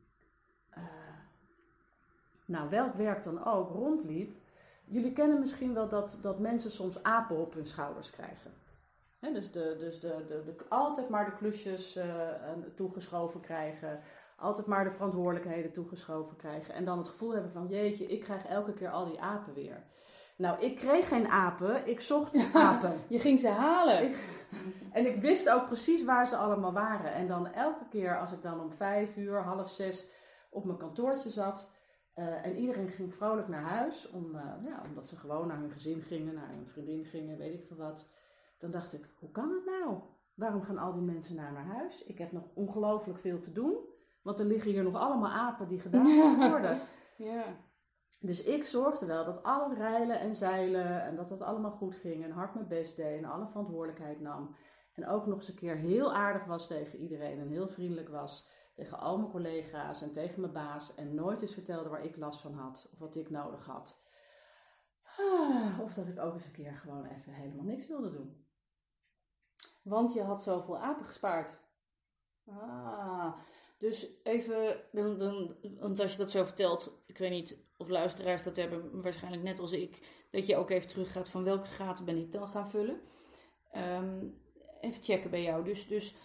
uh, 0.77 0.83
nou 2.45 2.69
welk 2.69 2.93
werk 2.93 3.23
dan 3.23 3.45
ook, 3.45 3.69
rondliep. 3.69 4.35
Jullie 4.85 5.13
kennen 5.13 5.39
misschien 5.39 5.73
wel 5.73 5.87
dat, 5.87 6.17
dat 6.21 6.39
mensen 6.39 6.71
soms 6.71 7.03
apen 7.03 7.37
op 7.37 7.53
hun 7.53 7.65
schouders 7.65 8.09
krijgen. 8.09 8.51
dus 9.19 9.51
de, 9.51 9.75
dus 9.79 9.99
de, 9.99 10.23
de, 10.27 10.55
altijd 10.69 11.09
maar 11.09 11.25
de 11.25 11.33
klusjes 11.33 11.97
uh, 11.97 12.29
toegeschoven 12.75 13.41
krijgen. 13.41 13.99
Altijd 14.37 14.67
maar 14.67 14.83
de 14.83 14.91
verantwoordelijkheden 14.91 15.71
toegeschoven 15.71 16.35
krijgen. 16.35 16.73
En 16.73 16.85
dan 16.85 16.97
het 16.97 17.07
gevoel 17.07 17.33
hebben 17.33 17.51
van 17.51 17.67
jeetje, 17.67 18.05
ik 18.05 18.19
krijg 18.19 18.45
elke 18.45 18.73
keer 18.73 18.89
al 18.89 19.05
die 19.05 19.21
apen 19.21 19.53
weer. 19.53 19.83
Nou, 20.37 20.61
ik 20.61 20.75
kreeg 20.75 21.07
geen 21.07 21.27
apen, 21.27 21.87
ik 21.87 21.99
zocht 21.99 22.37
apen. 22.53 22.99
Je 23.07 23.19
ging 23.19 23.39
ze 23.39 23.47
halen. 23.49 24.11
en 24.91 25.05
ik 25.05 25.21
wist 25.21 25.49
ook 25.49 25.65
precies 25.65 26.03
waar 26.03 26.27
ze 26.27 26.35
allemaal 26.35 26.73
waren. 26.73 27.13
En 27.13 27.27
dan 27.27 27.47
elke 27.47 27.87
keer 27.89 28.19
als 28.19 28.31
ik 28.31 28.41
dan 28.41 28.59
om 28.61 28.71
vijf 28.71 29.17
uur, 29.17 29.41
half 29.43 29.69
zes 29.69 30.07
op 30.49 30.65
mijn 30.65 30.77
kantoortje 30.77 31.29
zat. 31.29 31.71
Uh, 32.15 32.45
en 32.45 32.55
iedereen 32.55 32.89
ging 32.89 33.13
vrolijk 33.13 33.47
naar 33.47 33.61
huis, 33.61 34.09
om, 34.09 34.35
uh, 34.35 34.41
ja, 34.65 34.81
omdat 34.89 35.07
ze 35.07 35.17
gewoon 35.17 35.47
naar 35.47 35.57
hun 35.59 35.71
gezin 35.71 36.01
gingen, 36.01 36.33
naar 36.33 36.49
hun 36.49 36.67
vriendin 36.67 37.05
gingen, 37.05 37.37
weet 37.37 37.53
ik 37.53 37.65
veel 37.65 37.77
wat. 37.77 38.09
Dan 38.57 38.71
dacht 38.71 38.93
ik, 38.93 39.09
hoe 39.19 39.31
kan 39.31 39.49
het 39.49 39.65
nou? 39.65 39.99
Waarom 40.33 40.61
gaan 40.61 40.77
al 40.77 40.93
die 40.93 41.01
mensen 41.01 41.35
naar 41.35 41.51
naar 41.51 41.65
huis? 41.65 42.03
Ik 42.03 42.17
heb 42.17 42.31
nog 42.31 42.43
ongelooflijk 42.53 43.19
veel 43.19 43.39
te 43.39 43.51
doen, 43.51 43.77
want 44.21 44.39
er 44.39 44.45
liggen 44.45 44.71
hier 44.71 44.83
nog 44.83 44.95
allemaal 44.95 45.31
apen 45.31 45.67
die 45.67 45.79
gedaan 45.79 46.05
moeten 46.05 46.49
worden. 46.49 46.79
ja. 47.17 47.43
Dus 48.25 48.43
ik 48.43 48.63
zorgde 48.63 49.05
wel 49.05 49.25
dat 49.25 49.43
al 49.43 49.69
het 49.69 49.77
rijlen 49.77 50.19
en 50.19 50.35
zeilen 50.35 51.03
en 51.03 51.15
dat 51.15 51.29
dat 51.29 51.41
allemaal 51.41 51.71
goed 51.71 51.95
ging 51.95 52.23
en 52.23 52.31
hard 52.31 52.53
mijn 52.53 52.67
best 52.67 52.95
deed 52.95 53.17
en 53.17 53.25
alle 53.25 53.47
verantwoordelijkheid 53.47 54.21
nam. 54.21 54.55
En 54.93 55.07
ook 55.07 55.25
nog 55.25 55.35
eens 55.35 55.47
een 55.47 55.55
keer 55.55 55.75
heel 55.75 56.13
aardig 56.13 56.45
was 56.45 56.67
tegen 56.67 56.99
iedereen 56.99 57.39
en 57.39 57.49
heel 57.49 57.67
vriendelijk 57.67 58.09
was 58.09 58.47
tegen 58.75 58.99
al 58.99 59.17
mijn 59.17 59.31
collega's 59.31 60.01
en 60.01 60.11
tegen 60.11 60.41
mijn 60.41 60.53
baas 60.53 60.95
en 60.95 61.15
nooit 61.15 61.41
eens 61.41 61.53
vertelde 61.53 61.89
waar 61.89 62.05
ik 62.05 62.17
last 62.17 62.41
van 62.41 62.53
had 62.53 62.89
of 62.93 62.99
wat 62.99 63.15
ik 63.15 63.29
nodig 63.29 63.65
had. 63.65 64.01
Ah, 65.17 65.79
of 65.81 65.93
dat 65.93 66.07
ik 66.07 66.19
ook 66.19 66.33
eens 66.33 66.45
een 66.45 66.51
keer 66.51 66.73
gewoon 66.73 67.05
even 67.05 67.33
helemaal 67.33 67.65
niks 67.65 67.87
wilde 67.87 68.11
doen. 68.11 68.45
Want 69.81 70.13
je 70.13 70.21
had 70.21 70.43
zoveel 70.43 70.77
apen 70.77 71.05
gespaard. 71.05 71.57
Ah, 72.45 73.33
dus 73.77 74.09
even, 74.23 74.83
dan, 74.91 75.55
want 75.79 75.99
als 75.99 76.11
je 76.11 76.17
dat 76.17 76.31
zo 76.31 76.43
vertelt, 76.43 76.91
ik 77.05 77.17
weet 77.17 77.31
niet 77.31 77.62
of 77.77 77.89
luisteraars 77.89 78.43
dat 78.43 78.55
hebben, 78.55 79.01
waarschijnlijk 79.01 79.43
net 79.43 79.59
als 79.59 79.71
ik, 79.71 79.99
dat 80.29 80.47
je 80.47 80.55
ook 80.55 80.69
even 80.69 80.87
teruggaat 80.87 81.29
van 81.29 81.43
welke 81.43 81.67
gaten 81.67 82.05
ben 82.05 82.17
ik 82.17 82.31
dan 82.31 82.47
gaan 82.47 82.69
vullen. 82.69 83.01
Ehm, 83.71 84.25
even 84.81 85.03
checken 85.03 85.29
bij 85.29 85.43
jou. 85.43 85.63
Dus, 85.63 85.87
dus 85.87 86.15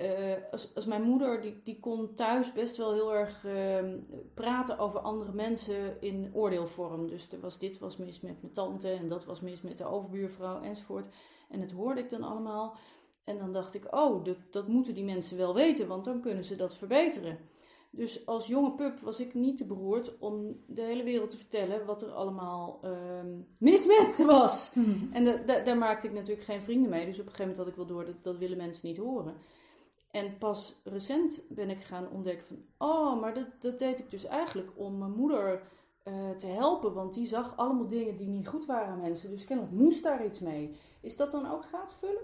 uh, 0.00 0.34
als, 0.50 0.74
als 0.74 0.86
mijn 0.86 1.02
moeder, 1.02 1.40
die, 1.40 1.60
die 1.64 1.80
kon 1.80 2.14
thuis 2.14 2.52
best 2.52 2.76
wel 2.76 2.92
heel 2.92 3.14
erg 3.14 3.44
uh, 3.44 3.94
praten 4.34 4.78
over 4.78 5.00
andere 5.00 5.32
mensen 5.32 6.00
in 6.00 6.30
oordeelvorm. 6.32 7.08
Dus 7.08 7.32
er 7.32 7.40
was, 7.40 7.58
dit 7.58 7.78
was 7.78 7.96
mis 7.96 8.20
met 8.20 8.42
mijn 8.42 8.52
tante 8.52 8.90
en 8.90 9.08
dat 9.08 9.24
was 9.24 9.40
mis 9.40 9.62
met 9.62 9.78
de 9.78 9.84
overbuurvrouw 9.84 10.62
enzovoort. 10.62 11.08
En 11.48 11.60
dat 11.60 11.70
hoorde 11.70 12.00
ik 12.00 12.10
dan 12.10 12.22
allemaal. 12.22 12.76
En 13.24 13.38
dan 13.38 13.52
dacht 13.52 13.74
ik, 13.74 13.94
oh, 13.94 14.24
dat, 14.24 14.36
dat 14.50 14.68
moeten 14.68 14.94
die 14.94 15.04
mensen 15.04 15.36
wel 15.36 15.54
weten, 15.54 15.88
want 15.88 16.04
dan 16.04 16.20
kunnen 16.20 16.44
ze 16.44 16.56
dat 16.56 16.76
verbeteren. 16.76 17.38
Dus 17.90 18.26
als 18.26 18.46
jonge 18.46 18.72
pup 18.72 18.98
was 18.98 19.20
ik 19.20 19.34
niet 19.34 19.58
te 19.58 19.66
beroerd 19.66 20.18
om 20.18 20.62
de 20.66 20.82
hele 20.82 21.02
wereld 21.02 21.30
te 21.30 21.36
vertellen 21.36 21.86
wat 21.86 22.02
er 22.02 22.10
allemaal 22.10 22.80
um, 22.84 23.46
mis 23.58 23.86
met 23.86 24.24
was. 24.26 24.70
Hmm. 24.72 25.08
En 25.12 25.46
daar 25.46 25.78
maakte 25.78 26.06
ik 26.06 26.12
natuurlijk 26.12 26.46
geen 26.46 26.62
vrienden 26.62 26.90
mee. 26.90 27.04
Dus 27.04 27.20
op 27.20 27.26
een 27.26 27.32
gegeven 27.32 27.48
moment 27.48 27.58
had 27.58 27.68
ik 27.68 27.76
wel 27.76 27.96
door 27.96 28.04
dat 28.04 28.24
dat 28.24 28.38
willen 28.38 28.56
mensen 28.56 28.88
niet 28.88 28.96
horen. 28.96 29.34
En 30.10 30.38
pas 30.38 30.80
recent 30.84 31.42
ben 31.48 31.70
ik 31.70 31.82
gaan 31.82 32.10
ontdekken 32.10 32.46
van, 32.46 32.88
oh, 32.88 33.20
maar 33.20 33.34
dat, 33.34 33.46
dat 33.60 33.78
deed 33.78 33.98
ik 33.98 34.10
dus 34.10 34.24
eigenlijk 34.24 34.70
om 34.74 34.98
mijn 34.98 35.12
moeder 35.12 35.62
uh, 36.04 36.30
te 36.30 36.46
helpen. 36.46 36.94
Want 36.94 37.14
die 37.14 37.26
zag 37.26 37.56
allemaal 37.56 37.88
dingen 37.88 38.16
die 38.16 38.28
niet 38.28 38.48
goed 38.48 38.66
waren 38.66 38.88
aan 38.88 39.00
mensen. 39.00 39.30
Dus 39.30 39.44
kennelijk 39.44 39.74
moest 39.74 40.02
daar 40.02 40.24
iets 40.24 40.40
mee. 40.40 40.76
Is 41.00 41.16
dat 41.16 41.30
dan 41.30 41.50
ook 41.50 41.64
gaat 41.64 41.94
vullen? 41.98 42.22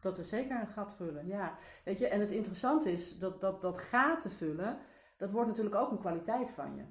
Dat 0.00 0.18
is 0.18 0.28
zeker 0.28 0.60
een 0.60 0.66
gat 0.66 0.94
vullen, 0.94 1.26
ja. 1.26 1.54
Weet 1.84 1.98
je, 1.98 2.08
en 2.08 2.20
het 2.20 2.32
interessante 2.32 2.92
is 2.92 3.18
dat 3.18 3.40
dat, 3.40 3.62
dat 3.62 3.78
gaten 3.78 4.30
vullen, 4.30 4.78
dat 5.20 5.30
wordt 5.30 5.48
natuurlijk 5.48 5.76
ook 5.76 5.90
een 5.90 5.98
kwaliteit 5.98 6.50
van 6.50 6.76
je. 6.76 6.82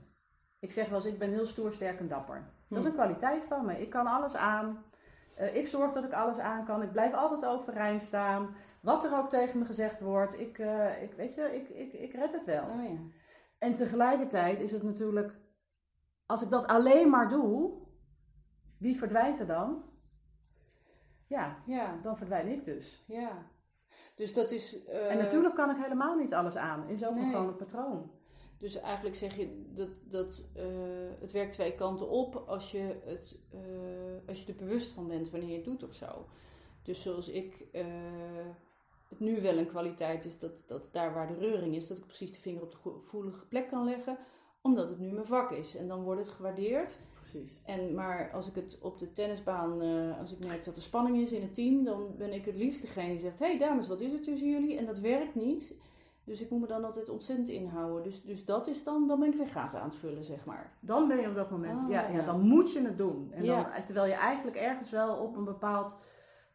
Ik 0.60 0.72
zeg 0.72 0.86
wel 0.88 0.96
eens, 0.96 1.06
ik 1.06 1.20
ben 1.20 1.30
heel 1.30 1.46
stoer, 1.46 1.72
sterk 1.74 2.00
en 2.00 2.08
dapper. 2.08 2.44
Dat 2.68 2.78
is 2.78 2.84
Hm. 2.84 2.90
een 2.90 2.96
kwaliteit 2.98 3.44
van 3.44 3.66
me. 3.66 3.82
Ik 3.82 3.90
kan 3.90 4.08
alles 4.08 4.36
aan. 4.36 4.84
Eh, 5.36 5.56
ik 5.56 5.68
zorg 5.68 5.92
dat 5.94 6.04
ik 6.04 6.14
alles 6.14 6.38
aan 6.40 6.66
kan. 6.66 6.82
Ik 6.82 6.92
blijf 6.92 7.14
altijd 7.14 7.46
overeind 7.46 8.02
staan. 8.02 8.56
Wat 8.82 9.04
er 9.04 9.18
ook 9.18 9.30
tegen 9.30 9.60
me 9.60 9.66
gezegd 9.66 10.02
wordt. 10.02 10.40
Ik, 10.40 10.60
eh, 10.60 11.02
ik, 11.04 11.14
weet 11.14 11.34
je, 11.36 11.42
ik, 11.56 11.70
ik, 11.70 11.94
ik 11.94 12.14
red 12.14 12.32
het 12.32 12.46
wel. 12.46 12.64
Oh 12.64 12.84
ja. 12.84 12.98
En 13.58 13.74
tegelijkertijd 13.74 14.60
is 14.60 14.72
het 14.72 14.84
natuurlijk, 14.84 15.34
als 16.26 16.42
ik 16.42 16.50
dat 16.50 16.68
alleen 16.68 17.10
maar 17.10 17.30
doe, 17.30 17.72
wie 18.78 18.98
verdwijnt 18.98 19.40
er 19.40 19.48
dan? 19.48 19.84
Ja, 21.28 21.58
Ja, 21.66 21.98
dan 22.02 22.18
verdwijn 22.18 22.48
ik 22.48 22.66
dus. 22.66 23.04
ja. 23.08 23.32
Dus 24.16 24.34
dat 24.34 24.52
is... 24.52 24.86
eh, 24.86 25.12
En 25.12 25.18
natuurlijk 25.18 25.56
kan 25.56 25.70
ik 25.70 25.78
helemaal 25.84 26.16
niet 26.16 26.34
alles 26.34 26.56
aan. 26.58 26.88
Is 26.88 27.06
ook 27.06 27.16
Nee. 27.16 27.30
gewoon 27.32 27.48
een 27.48 27.56
patroon. 27.56 28.12
Dus 28.60 28.80
eigenlijk 28.80 29.16
zeg 29.16 29.38
je 29.38 29.64
dat, 29.74 29.90
dat 30.04 30.44
eh, 30.54 30.64
het 31.20 31.32
werkt 31.32 31.52
twee 31.54 31.76
kanten 31.76 32.10
op 32.10 32.44
als 32.48 32.72
je, 32.72 32.96
het, 33.06 33.38
eh, 33.52 33.60
als 34.28 34.44
je 34.44 34.48
er 34.48 34.56
bewust 34.56 34.92
van 34.92 35.08
bent 35.08 35.30
wanneer 35.30 35.50
je 35.50 35.56
het 35.56 35.66
doet 35.66 35.84
of 35.84 35.94
zo. 35.94 36.26
Dus 36.84 37.02
zoals 37.02 37.30
ik 37.30 37.66
eh, 37.72 37.86
het 39.08 39.20
nu 39.20 39.42
wel 39.42 39.58
een 39.58 39.68
kwaliteit 39.68 40.26
is 40.26 40.40
dat, 40.40 40.64
dat 40.66 40.88
daar 40.92 41.14
waar 41.14 41.28
de 41.28 41.38
reuring 41.38 41.76
is, 41.76 41.88
dat 41.88 41.98
ik 41.98 42.06
precies 42.06 42.32
de 42.32 42.40
vinger 42.40 42.62
op 42.62 42.72
de 42.72 42.78
gevoelige 42.78 43.46
plek 43.46 43.68
kan 43.68 43.86
leggen, 43.86 44.18
omdat 44.62 44.90
het 44.90 45.00
nu 45.00 45.12
mijn 45.12 45.26
vak 45.26 45.52
is. 45.52 45.76
En 45.76 45.88
dan 45.88 46.04
wordt 46.04 46.22
het 46.22 46.30
gewaardeerd. 46.30 47.00
Precies. 47.14 47.62
En, 47.66 47.94
maar 47.94 48.32
als 48.32 48.48
ik 48.48 48.56
het 48.56 48.78
op 48.82 49.00
de 49.00 49.12
tennisbaan, 49.12 49.82
als 50.20 50.32
ik 50.32 50.46
merk 50.46 50.66
dat 50.66 50.76
er 50.76 50.82
spanning 50.82 51.18
is 51.18 51.32
in 51.32 51.42
het 51.42 51.54
team, 51.54 51.84
dan 51.84 52.16
ben 52.18 52.34
ik 52.34 52.46
het 52.46 52.56
liefst 52.56 52.82
degene 52.82 53.10
die 53.10 53.20
zegt: 53.20 53.40
Hé 53.40 53.46
hey 53.46 53.58
dames, 53.58 53.88
wat 53.88 54.02
is 54.02 54.12
er 54.12 54.22
tussen 54.22 54.50
jullie? 54.50 54.78
En 54.78 54.86
dat 54.86 55.00
werkt 55.00 55.36
niet. 55.36 55.74
Dus 56.30 56.42
ik 56.42 56.50
moet 56.50 56.60
me 56.62 56.68
dan 56.68 56.84
altijd 56.86 57.10
ontzettend 57.10 57.50
inhouden. 57.50 58.04
Dus, 58.04 58.22
dus 58.24 58.46
dat 58.46 58.68
is 58.68 58.84
dan, 58.84 59.08
dan 59.08 59.20
ben 59.20 59.30
ik 59.32 59.38
weer 59.38 59.48
gaten 59.48 59.80
aan 59.80 59.90
het 59.90 59.96
vullen, 59.98 60.24
zeg 60.24 60.46
maar. 60.46 60.78
Dan 60.80 61.08
ben 61.08 61.18
je 61.22 61.28
op 61.28 61.36
dat 61.36 61.50
moment, 61.52 61.80
Ah, 61.80 61.90
ja, 61.90 62.02
ja, 62.10 62.16
ja. 62.18 62.26
dan 62.26 62.42
moet 62.42 62.72
je 62.72 62.82
het 62.82 62.98
doen. 62.98 63.32
En 63.34 63.44
Ja. 63.44 63.64
dan, 63.76 63.84
terwijl 63.86 64.06
je 64.08 64.14
eigenlijk 64.14 64.58
ergens 64.58 64.90
wel 64.90 65.16
op 65.16 65.36
een 65.36 65.44
bepaald 65.44 65.98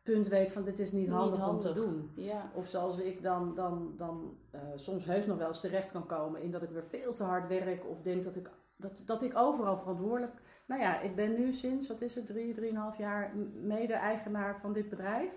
punt 0.03 0.29
weet 0.29 0.53
van 0.53 0.65
dit 0.65 0.79
is 0.79 0.93
niet 0.93 1.09
handig, 1.09 1.39
Niet 1.41 1.49
om 1.49 1.61
te 1.61 1.67
handig. 1.69 1.85
doen. 1.85 2.11
Ja, 2.15 2.51
Of 2.55 2.67
zoals 2.67 2.99
ik 2.99 3.23
dan, 3.23 3.55
dan, 3.55 3.93
dan 3.97 4.37
eh, 4.51 4.61
soms 4.75 5.05
heus 5.05 5.27
nog 5.27 5.39
wel 5.39 5.47
eens 5.49 5.61
terecht 5.61 5.91
kan 5.91 6.07
komen 6.07 6.43
in 6.43 6.51
dat 6.51 6.63
ik 6.63 6.71
weer 6.71 6.85
veel 6.85 7.13
te 7.13 7.25
hard 7.25 7.47
werk 7.47 7.87
of 7.89 8.01
denk 8.01 8.25
dat 8.25 8.37
ik, 8.37 8.51
dat, 8.77 9.03
dat 9.07 9.23
ik 9.23 9.37
overal 9.37 9.77
verantwoordelijk. 9.77 10.33
Nou 10.67 10.81
ja, 10.81 11.01
ik 11.01 11.15
ben 11.17 11.35
nu 11.35 11.53
sinds, 11.53 11.89
wat 11.89 12.01
is 12.01 12.15
het, 12.15 12.27
drie, 12.27 12.55
drieënhalf 12.55 12.99
jaar 12.99 13.37
mede-eigenaar 13.55 14.59
van 14.59 14.73
dit 14.73 14.89
bedrijf. 14.89 15.33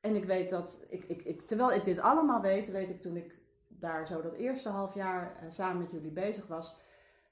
En 0.00 0.14
ik 0.16 0.24
weet 0.24 0.50
dat, 0.50 0.84
ik, 0.88 1.04
ik, 1.04 1.22
ik, 1.22 1.46
terwijl 1.46 1.72
ik 1.72 1.84
dit 1.84 1.98
allemaal 2.00 2.40
weet, 2.40 2.70
weet 2.70 2.90
ik 2.90 3.00
toen 3.00 3.16
ik 3.16 3.40
daar 3.82 4.06
zo 4.06 4.20
dat 4.20 4.32
eerste 4.34 4.68
half 4.68 4.94
jaar 4.94 5.36
eh, 5.40 5.50
samen 5.50 5.78
met 5.78 5.90
jullie 5.90 6.10
bezig 6.10 6.46
was, 6.46 6.76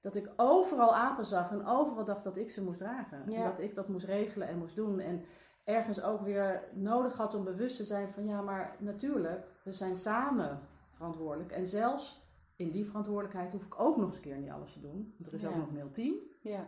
dat 0.00 0.14
ik 0.14 0.30
overal 0.36 0.94
apen 0.94 1.24
zag 1.26 1.50
en 1.50 1.66
overal 1.66 2.04
dacht 2.04 2.24
dat 2.24 2.36
ik 2.36 2.50
ze 2.50 2.64
moest 2.64 2.78
dragen. 2.78 3.22
En 3.24 3.32
Ja. 3.32 3.44
dat 3.44 3.58
ik 3.60 3.74
dat 3.74 3.88
moest 3.88 4.06
regelen 4.06 4.48
en 4.48 4.58
moest 4.58 4.74
doen. 4.76 5.00
En 5.00 5.24
ergens 5.64 6.02
ook 6.02 6.20
weer 6.20 6.62
nodig 6.72 7.16
had 7.16 7.34
om 7.34 7.44
bewust 7.44 7.76
te 7.76 7.84
zijn 7.84 8.08
van 8.08 8.24
ja, 8.24 8.40
maar 8.40 8.76
natuurlijk, 8.78 9.46
we 9.64 9.72
zijn 9.72 9.96
samen 9.96 10.60
verantwoordelijk. 10.88 11.52
En 11.52 11.66
zelfs 11.66 12.28
in 12.56 12.70
die 12.70 12.86
verantwoordelijkheid 12.86 13.52
hoef 13.52 13.64
ik 13.64 13.80
ook 13.80 13.96
nog 13.96 14.06
eens 14.06 14.16
een 14.16 14.22
keer 14.22 14.36
niet 14.36 14.50
alles 14.50 14.72
te 14.72 14.80
doen. 14.80 15.14
Want 15.16 15.26
er 15.28 15.34
is 15.34 15.46
ook 15.46 15.56
nog 15.56 15.68
een 15.68 15.76
heel 15.76 15.90
team. 15.90 16.14
ja. 16.40 16.66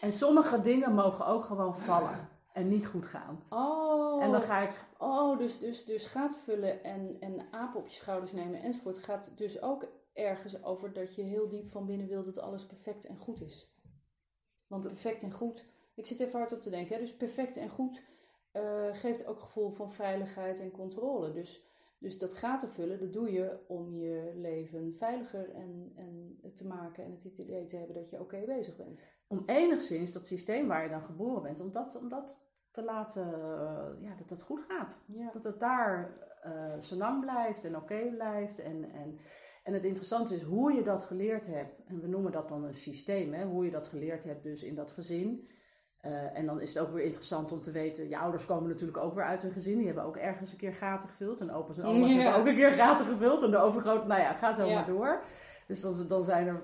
En 0.00 0.12
sommige 0.12 0.60
dingen 0.60 0.94
mogen 0.94 1.26
ook 1.26 1.44
gewoon 1.44 1.76
vallen 1.76 2.28
en 2.56 2.68
niet 2.68 2.86
goed 2.86 3.06
gaan. 3.06 3.42
Oh, 3.48 4.22
En 4.22 4.32
dan 4.32 4.40
ga 4.40 4.68
ik, 4.68 4.86
oh 4.98 5.38
dus, 5.38 5.58
dus, 5.58 5.84
dus 5.84 6.06
gaat 6.06 6.36
vullen 6.36 6.84
en, 6.84 7.16
en 7.20 7.46
apen 7.50 7.80
op 7.80 7.86
je 7.86 7.94
schouders 7.94 8.32
nemen 8.32 8.62
enzovoort. 8.62 8.98
Gaat 8.98 9.30
dus 9.34 9.62
ook 9.62 9.86
ergens 10.12 10.64
over 10.64 10.92
dat 10.92 11.14
je 11.14 11.22
heel 11.22 11.48
diep 11.48 11.66
van 11.66 11.86
binnen 11.86 12.08
wil 12.08 12.24
dat 12.24 12.38
alles 12.38 12.66
perfect 12.66 13.06
en 13.06 13.16
goed 13.16 13.40
is. 13.40 13.74
Want 14.66 14.86
perfect 14.86 15.22
en 15.22 15.32
goed, 15.32 15.64
ik 15.94 16.06
zit 16.06 16.20
even 16.20 16.38
hard 16.38 16.52
op 16.52 16.62
te 16.62 16.70
denken, 16.70 16.94
hè, 16.94 17.00
dus 17.00 17.16
perfect 17.16 17.56
en 17.56 17.68
goed 17.68 18.04
eh, 18.52 18.88
geeft 18.92 19.26
ook 19.26 19.40
gevoel 19.40 19.70
van 19.70 19.92
veiligheid 19.92 20.60
en 20.60 20.70
controle. 20.70 21.32
Dus, 21.32 21.66
dus 21.98 22.18
dat 22.18 22.34
gaten 22.34 22.68
vullen, 22.68 22.98
dat 22.98 23.12
doe 23.12 23.32
je 23.32 23.58
om 23.66 23.94
je 23.94 24.32
leven 24.34 24.94
veiliger 24.94 25.50
en, 25.54 25.92
en 25.94 26.40
te 26.54 26.66
maken 26.66 27.04
en 27.04 27.10
het 27.10 27.38
idee 27.38 27.66
te 27.66 27.76
hebben 27.76 27.94
dat 27.94 28.10
je 28.10 28.20
oké 28.20 28.42
bezig 28.46 28.76
bent. 28.76 29.02
om 29.26 29.42
enigszins 29.46 30.12
dat 30.12 30.26
systeem 30.26 30.66
waar 30.66 30.82
je 30.82 30.90
dan 30.90 31.02
geboren 31.02 31.42
bent, 31.42 31.60
om 31.60 31.72
dat, 31.72 31.96
om 31.96 32.08
dat 32.08 32.44
te 32.76 32.84
laten, 32.84 33.34
eh, 33.34 34.02
ja, 34.02 34.14
dat 34.18 34.28
dat 34.28 34.42
goed 34.42 34.60
gaat. 34.68 34.96
Ja. 35.06 35.30
Dat 35.32 35.44
het 35.44 35.60
daar 35.60 36.10
eh 36.42 36.52
senang 36.78 37.20
blijft 37.20 37.64
en 37.64 37.76
oké 37.76 38.10
blijft. 38.16 38.58
En, 38.58 38.90
en, 38.92 39.18
en 39.64 39.72
het 39.72 39.84
interessante 39.84 40.34
is 40.34 40.42
hoe 40.42 40.72
je 40.72 40.82
dat 40.82 41.04
geleerd 41.04 41.46
hebt. 41.46 41.80
En 41.86 42.00
we 42.00 42.06
noemen 42.08 42.32
dat 42.32 42.48
dan 42.48 42.64
een 42.64 42.74
systeem, 42.74 43.32
hè? 43.34 43.44
hoe 43.44 43.64
je 43.64 43.70
dat 43.70 43.86
geleerd 43.86 44.24
hebt 44.24 44.42
dus 44.42 44.62
in 44.62 44.74
dat 44.74 44.92
gezin. 44.92 45.48
Eh, 46.00 46.38
en 46.38 46.46
dan 46.46 46.60
is 46.60 46.74
het 46.74 46.82
ook 46.82 46.90
weer 46.92 47.04
interessant 47.04 47.52
om 47.52 47.60
te 47.62 47.70
weten, 47.70 48.08
je 48.08 48.18
ouders 48.18 48.46
komen 48.46 48.68
natuurlijk 48.68 48.98
ook 48.98 49.14
weer 49.14 49.24
uit 49.24 49.42
een 49.42 49.52
gezin. 49.52 49.76
Die 49.76 49.86
hebben 49.86 50.04
ook 50.04 50.16
ergens 50.16 50.52
een 50.52 50.58
keer 50.58 50.74
gaten 50.74 51.08
gevuld. 51.08 51.40
En 51.40 51.50
opa's 51.52 51.78
en 51.78 51.84
oma's 51.84 52.12
Ja. 52.12 52.18
hebben 52.18 52.40
ook 52.40 52.46
een 52.46 52.54
keer 52.54 52.72
gaten 52.72 53.06
gevuld. 53.06 53.42
En 53.42 53.50
de 53.50 53.58
overgroot, 53.58 54.06
nou 54.06 54.20
ja, 54.20 54.32
ga 54.32 54.52
zo 54.52 54.64
Ja. 54.64 54.74
maar 54.74 54.86
door. 54.86 55.22
Dus 55.66 55.80
dan, 55.80 56.06
dan 56.08 56.24
zijn 56.24 56.46
er 56.46 56.62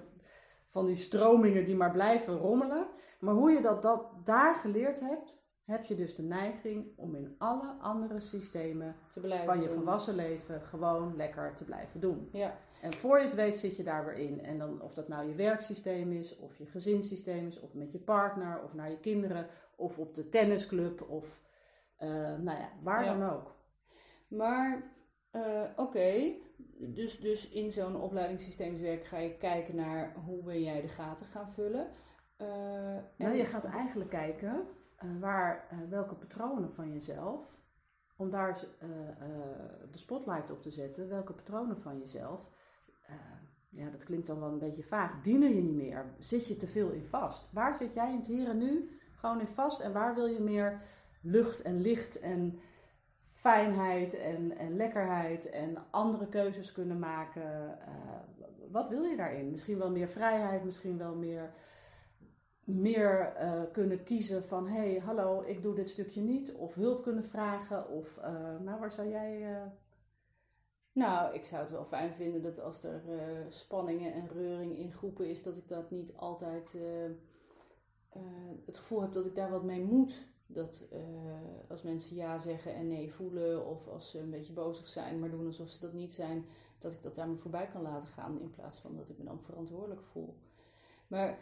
van 0.67 0.87
die 0.87 0.95
stromingen 0.95 1.65
die 1.65 1.77
maar 1.77 1.93
blijven 1.93 2.37
rommelen. 2.37 2.87
Maar 3.21 3.35
hoe 3.35 3.51
je 3.51 3.61
dat, 3.61 3.83
dat 3.83 4.07
daar 4.25 4.55
geleerd 4.55 5.01
hebt, 5.01 5.43
heb 5.65 5.85
je 5.85 5.95
dus 5.95 6.15
de 6.15 6.23
neiging 6.23 6.87
om 6.97 7.15
in 7.15 7.35
alle 7.39 7.75
andere 7.81 8.21
systemen 8.21 8.97
Te 9.09 9.21
blijven 9.21 9.47
van 9.47 9.61
je 9.61 9.67
doen. 9.67 9.75
volwassen 9.77 10.15
leven 10.15 10.61
gewoon 10.63 11.17
lekker 11.17 11.55
te 11.55 11.65
blijven 11.65 12.01
doen. 12.01 12.29
Ja, 12.33 12.57
En 12.83 12.93
voor 12.93 13.19
je 13.19 13.25
het 13.25 13.35
weet 13.35 13.57
zit 13.57 13.77
je 13.77 13.83
daar 13.83 14.05
weer 14.05 14.15
in. 14.15 14.41
En 14.45 14.59
dan 14.59 14.81
of 14.81 14.95
dat 14.95 15.09
nou 15.09 15.29
je 15.29 15.35
werksysteem 15.35 16.13
is, 16.13 16.37
of 16.37 16.59
je 16.59 16.67
gezinssysteem 16.67 17.47
is, 17.47 17.61
of 17.61 17.75
met 17.75 17.93
je 17.93 17.99
partner, 17.99 18.63
of 18.63 18.75
naar 18.75 18.91
je 18.91 18.99
kinderen, 19.01 19.47
of 19.77 19.99
op 19.99 20.15
de 20.15 20.29
tennisclub, 20.29 21.01
of 21.11 21.43
eh, 21.97 22.09
nou 22.39 22.59
ja, 22.59 22.69
waar 22.83 23.05
Ja. 23.05 23.19
dan 23.19 23.31
ook. 23.31 23.57
Maar 24.29 24.91
eh, 25.31 25.63
oké, 25.77 26.33
dus, 26.79 27.21
dus 27.21 27.49
in 27.51 27.73
zo'n 27.73 28.01
opleidingssysteemswerk 28.01 29.05
ga 29.05 29.19
je 29.19 29.37
kijken 29.37 29.75
naar 29.77 30.15
hoe 30.25 30.43
ben 30.43 30.63
jij 30.63 30.81
de 30.81 30.89
gaten 30.89 31.27
gaan 31.27 31.49
vullen. 31.49 31.89
Eh, 32.37 32.47
Nou, 33.17 33.35
je 33.37 33.45
gaat 33.45 33.65
eigenlijk 33.65 34.11
kijken 34.11 34.67
eh, 35.03 35.21
waar, 35.21 35.67
eh, 35.71 35.79
welke 35.89 36.15
patronen 36.15 36.71
van 36.71 36.93
jezelf, 36.93 37.61
om 38.17 38.31
daar 38.31 38.65
eh, 38.79 38.89
de 39.91 39.99
spotlight 39.99 40.51
op 40.51 40.63
te 40.63 40.71
zetten, 40.71 41.09
welke 41.09 41.33
patronen 41.33 41.79
van 41.79 41.99
jezelf, 41.99 42.51
ja, 43.69 43.91
dat 43.91 44.05
klinkt 44.05 44.27
dan 44.27 44.41
wel 44.41 44.49
een 44.49 44.59
beetje 44.59 44.83
vaag, 44.83 45.21
dienen 45.21 45.55
je 45.55 45.63
niet 45.63 45.75
meer? 45.75 46.15
Zit 46.19 46.47
je 46.47 46.57
te 46.57 46.67
veel 46.67 46.91
in 46.91 47.05
vast? 47.05 47.53
Waar 47.53 47.77
zit 47.77 47.95
jij 47.95 48.11
in 48.11 48.17
het 48.17 48.27
hier 48.27 48.49
en 48.49 48.59
nu 48.59 49.01
gewoon 49.17 49.41
in 49.41 49.47
vast 49.47 49.81
en 49.81 49.93
waar 49.93 50.15
wil 50.15 50.27
je 50.27 50.41
meer 50.41 50.83
lucht 51.23 51.63
en 51.63 51.81
licht 51.81 52.21
en 52.21 52.61
fijnheid 53.23 54.15
en, 54.15 54.57
en 54.57 54.77
lekkerheid 54.77 55.51
en 55.51 55.91
andere 55.91 56.29
keuzes 56.29 56.73
kunnen 56.73 56.99
maken? 56.99 57.79
Wat 58.71 58.89
wil 58.89 59.03
je 59.03 59.17
daarin? 59.17 59.51
Misschien 59.51 59.79
wel 59.79 59.91
meer 59.91 60.09
vrijheid, 60.09 60.65
misschien 60.65 60.99
wel 60.99 61.15
meer 61.15 61.53
meer 62.65 63.21
eh, 63.21 63.63
kunnen 63.73 64.03
kiezen 64.03 64.45
van 64.45 64.67
hé, 64.67 64.91
hey, 64.91 64.99
hallo, 64.99 65.43
ik 65.47 65.63
doe 65.63 65.75
dit 65.75 65.89
stukje 65.89 66.21
niet. 66.21 66.53
Of 66.55 66.75
hulp 66.75 67.03
kunnen 67.03 67.25
vragen. 67.25 67.89
Of 67.89 68.19
eh, 68.19 68.59
nou, 68.61 68.81
waar 68.81 68.93
zou 68.93 69.09
jij. 69.09 69.53
eh, 69.55 69.67
Nou, 70.93 71.35
ik 71.35 71.45
zou 71.45 71.63
het 71.63 71.71
wel 71.71 71.85
fijn 71.85 72.13
vinden 72.13 72.43
dat 72.43 72.61
als 72.61 72.85
er 72.85 73.03
spanningen 73.49 74.13
en 74.13 74.29
reuring 74.29 74.79
in 74.79 74.93
groepen 74.93 75.29
is, 75.29 75.43
dat 75.43 75.57
ik 75.57 75.69
dat 75.69 75.91
niet 75.91 76.17
altijd 76.17 76.77
het 78.67 78.77
gevoel 78.77 79.01
heb 79.03 79.13
dat 79.13 79.27
ik 79.27 79.35
daar 79.35 79.51
wat 79.51 79.63
mee 79.63 79.83
moet. 79.83 80.27
Dat 80.47 80.85
als 81.69 81.83
mensen 81.83 82.17
ja 82.17 82.39
zeggen 82.39 82.75
en 82.75 82.87
nee 82.87 83.13
voelen, 83.13 83.67
of 83.67 83.89
als 83.89 84.11
ze 84.11 84.19
een 84.19 84.31
beetje 84.31 84.53
bozig 84.53 84.89
zijn, 84.89 85.19
maar 85.21 85.31
doen 85.31 85.47
alsof 85.47 85.69
ze 85.69 85.81
dat 85.81 85.93
niet 85.93 86.13
zijn, 86.13 86.45
dat 86.79 86.93
ik 86.93 87.03
dat 87.03 87.15
daar 87.15 87.29
me 87.29 87.37
voorbij 87.37 87.67
kan 87.67 87.83
laten 87.83 88.09
gaan 88.09 88.41
in 88.41 88.51
plaats 88.51 88.79
van 88.79 88.97
dat 88.97 89.09
ik 89.09 89.19
me 89.19 89.25
dan 89.25 89.39
verantwoordelijk 89.41 90.03
voel. 90.03 90.35
Maar, 91.13 91.39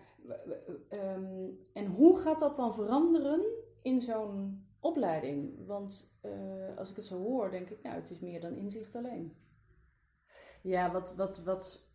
ehm, 0.88 1.48
en 1.72 1.86
hoe 1.86 2.18
gaat 2.18 2.40
dat 2.40 2.56
dan 2.56 2.74
veranderen 2.74 3.40
in 3.82 4.00
zo'n 4.00 4.66
opleiding? 4.80 5.66
Want 5.66 6.18
eh, 6.20 6.76
als 6.76 6.90
ik 6.90 6.96
het 6.96 7.04
zo 7.04 7.18
hoor, 7.18 7.50
denk 7.50 7.70
ik, 7.70 7.82
nou, 7.82 7.94
het 7.94 8.10
is 8.10 8.20
meer 8.20 8.40
dan 8.40 8.54
inzicht 8.54 8.94
alleen. 8.94 9.36
ja, 10.62 10.92
wat. 10.92 11.14
wat, 11.14 11.42
wat 11.42 11.88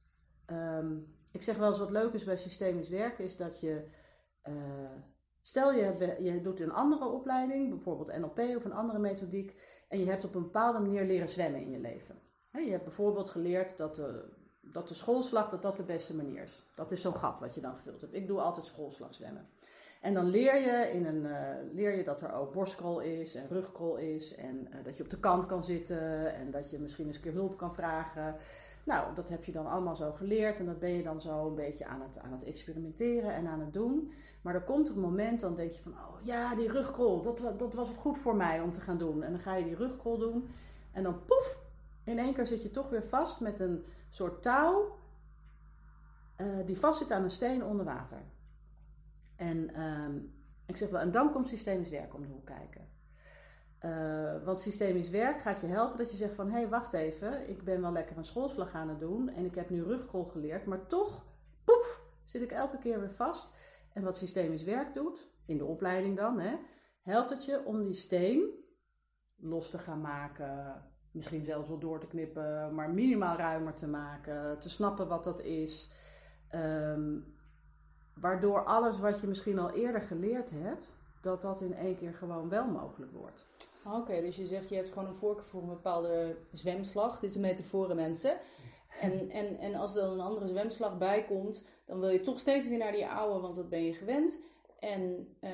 ehm, 0.45 0.97
ik 1.31 1.41
zeg 1.41 1.57
wel 1.57 1.69
eens 1.69 1.79
wat 1.79 1.89
leuk 1.89 2.13
is 2.13 2.23
bij 2.23 2.37
systemisch 2.37 2.89
werken, 2.89 3.23
is 3.23 3.35
dat 3.35 3.59
je. 3.59 3.89
eh, 4.41 4.91
stel 5.41 5.73
je, 5.73 6.15
je 6.19 6.41
doet 6.41 6.59
een 6.59 6.71
andere 6.71 7.05
opleiding, 7.09 7.69
bijvoorbeeld 7.69 8.17
NLP 8.17 8.39
of 8.39 8.65
een 8.65 8.73
andere 8.73 8.99
methodiek. 8.99 9.61
En 9.87 9.99
je 9.99 10.05
hebt 10.05 10.23
op 10.23 10.35
een 10.35 10.43
bepaalde 10.43 10.79
manier 10.79 11.05
leren 11.05 11.29
zwemmen 11.29 11.61
in 11.61 11.69
je 11.69 11.79
leven. 11.79 12.21
Je 12.51 12.71
hebt 12.71 12.83
bijvoorbeeld 12.83 13.29
geleerd 13.29 13.77
dat 13.77 13.95
de, 13.95 14.29
dat 14.75 14.87
de 14.87 14.93
schoolslag 14.93 15.49
dat 15.49 15.61
dat 15.61 15.77
de 15.77 15.83
beste 15.83 16.15
manier 16.15 16.43
is. 16.43 16.63
Dat 16.73 16.91
is 16.91 17.01
zo'n 17.01 17.15
gat 17.15 17.39
wat 17.39 17.55
je 17.55 17.61
dan 17.61 17.73
gevuld 17.73 18.01
hebt. 18.01 18.15
Ik 18.15 18.27
doe 18.27 18.41
altijd 18.41 18.65
schoolslag 18.65 19.13
zwemmen. 19.13 19.47
En 20.01 20.13
dan 20.13 20.25
leer 20.25 20.55
je, 20.55 20.91
in 20.93 21.05
een, 21.05 21.25
eh, 21.25 21.73
leer 21.73 21.97
je 21.97 22.03
dat 22.03 22.21
er 22.21 22.33
ook 22.33 22.53
borstkrol 22.53 22.99
is 22.99 23.35
en 23.35 23.47
rugkrol 23.49 23.97
is. 23.97 24.35
En 24.35 24.67
eh, 24.71 24.83
dat 24.83 24.97
je 24.97 25.03
op 25.03 25.09
de 25.09 25.19
kant 25.19 25.45
kan 25.45 25.63
zitten 25.63 26.35
en 26.35 26.51
dat 26.51 26.69
je 26.69 26.79
misschien 26.79 27.05
eens 27.05 27.15
een 27.15 27.21
keer 27.21 27.33
hulp 27.33 27.57
kan 27.57 27.73
vragen. 27.73 28.35
Nou, 28.83 29.15
dat 29.15 29.29
heb 29.29 29.43
je 29.43 29.51
dan 29.51 29.67
allemaal 29.67 29.95
zo 29.95 30.11
geleerd 30.11 30.59
en 30.59 30.65
dat 30.65 30.79
ben 30.79 30.89
je 30.89 31.03
dan 31.03 31.21
zo 31.21 31.47
een 31.47 31.55
beetje 31.55 31.85
aan 31.85 32.01
het, 32.01 32.19
aan 32.19 32.31
het 32.31 32.43
experimenteren 32.43 33.33
en 33.33 33.47
aan 33.47 33.59
het 33.59 33.73
doen. 33.73 34.11
Maar 34.41 34.55
er 34.55 34.63
komt 34.63 34.89
een 34.89 34.99
moment, 34.99 35.39
dan 35.39 35.55
denk 35.55 35.71
je 35.71 35.81
van, 35.81 35.91
oh 35.91 36.23
ja, 36.23 36.55
die 36.55 36.71
rugkrol, 36.71 37.21
dat, 37.21 37.53
dat 37.57 37.73
was 37.73 37.89
goed 37.89 38.17
voor 38.17 38.35
mij 38.35 38.61
om 38.61 38.71
te 38.71 38.81
gaan 38.81 38.97
doen. 38.97 39.23
En 39.23 39.31
dan 39.31 39.41
ga 39.41 39.55
je 39.55 39.65
die 39.65 39.75
rugkrol 39.75 40.17
doen 40.17 40.47
en 40.91 41.03
dan 41.03 41.25
poef, 41.25 41.57
in 42.03 42.19
één 42.19 42.33
keer 42.33 42.45
zit 42.45 42.63
je 42.63 42.71
toch 42.71 42.89
weer 42.89 43.03
vast 43.03 43.39
met 43.39 43.59
een 43.59 43.85
soort 44.15 44.43
touw 44.43 44.99
uh, 46.37 46.65
die 46.65 46.77
vastzit 46.77 47.11
aan 47.11 47.23
een 47.23 47.29
steen 47.29 47.63
onder 47.63 47.85
water. 47.85 48.21
En 49.35 49.73
ehm, 49.73 50.19
ik 50.65 50.77
zeg 50.77 50.89
wel, 50.89 51.01
en 51.01 51.11
dan 51.11 51.31
komt 51.31 51.47
systemisch 51.47 51.89
werk 51.89 52.13
om 52.13 52.21
de 52.21 52.27
hoek 52.27 52.45
kijken. 52.45 52.93
Uh, 53.81 54.43
want 54.43 54.61
systemisch 54.61 55.09
werk 55.09 55.41
gaat 55.41 55.61
je 55.61 55.67
helpen 55.67 55.97
dat 55.97 56.11
je 56.11 56.17
zegt 56.17 56.35
van... 56.35 56.47
hé, 56.47 56.57
hey, 56.57 56.69
wacht 56.69 56.93
even, 56.93 57.49
ik 57.49 57.63
ben 57.63 57.81
wel 57.81 57.91
lekker 57.91 58.17
een 58.17 58.23
schoolslag 58.23 58.73
aan 58.73 58.89
het 58.89 58.99
doen... 58.99 59.29
en 59.29 59.45
ik 59.45 59.55
heb 59.55 59.69
nu 59.69 59.83
rugkrol 59.83 60.25
geleerd, 60.25 60.65
maar 60.65 60.87
toch, 60.87 61.25
poef, 61.63 62.01
zit 62.23 62.41
ik 62.41 62.51
elke 62.51 62.77
keer 62.77 62.99
weer 62.99 63.11
vast. 63.11 63.47
En 63.93 64.03
wat 64.03 64.17
systemisch 64.17 64.63
werk 64.63 64.93
doet, 64.93 65.29
in 65.45 65.57
de 65.57 65.65
opleiding 65.65 66.17
dan, 66.17 66.39
hè, 66.39 66.55
helpt 67.01 67.29
het 67.29 67.45
je 67.45 67.65
om 67.65 67.81
die 67.81 67.93
steen 67.93 68.49
los 69.35 69.69
te 69.69 69.77
gaan 69.77 70.01
maken... 70.01 70.83
misschien 71.15 71.43
zelfs 71.43 71.67
wel 71.67 71.79
door 71.79 71.99
te 71.99 72.07
knippen, 72.07 72.75
maar 72.75 72.89
minimaal 72.89 73.37
ruimer 73.37 73.73
te 73.73 73.87
maken... 73.87 74.59
te 74.59 74.69
snappen 74.69 75.07
wat 75.07 75.23
dat 75.23 75.41
is... 75.41 75.91
Um, 76.55 77.33
Waardoor 78.19 78.65
alles 78.65 78.99
wat 78.99 79.21
je 79.21 79.27
misschien 79.27 79.59
al 79.59 79.71
eerder 79.71 80.01
geleerd 80.01 80.51
hebt, 80.51 80.87
dat 81.21 81.41
dat 81.41 81.61
in 81.61 81.73
één 81.73 81.95
keer 81.95 82.13
gewoon 82.13 82.49
wel 82.49 82.65
mogelijk 82.65 83.11
wordt. 83.11 83.45
Oké, 83.85 84.21
dus 84.21 84.35
je 84.35 84.45
zegt 84.45 84.69
je 84.69 84.75
hebt 84.75 84.91
gewoon 84.91 85.07
een 85.07 85.13
voorkeur 85.13 85.45
voor 85.45 85.61
een 85.61 85.67
bepaalde 85.67 86.37
zwemslag. 86.51 87.19
Dit 87.19 87.29
is 87.29 87.35
een 87.35 87.41
metafoor, 87.41 87.95
mensen. 87.95 88.37
En, 89.01 89.29
en, 89.29 89.57
en 89.57 89.75
als 89.75 89.95
er 89.95 90.01
dan 90.01 90.11
een 90.11 90.25
andere 90.25 90.47
zwemslag 90.47 90.97
bij 90.97 91.25
komt, 91.25 91.63
dan 91.85 91.99
wil 91.99 92.09
je 92.09 92.19
toch 92.19 92.39
steeds 92.39 92.67
weer 92.67 92.77
naar 92.77 92.91
die 92.91 93.07
oude, 93.07 93.39
want 93.39 93.55
dat 93.55 93.69
ben 93.69 93.83
je 93.83 93.93
gewend. 93.93 94.39
En 94.85 95.35
uh, 95.43 95.49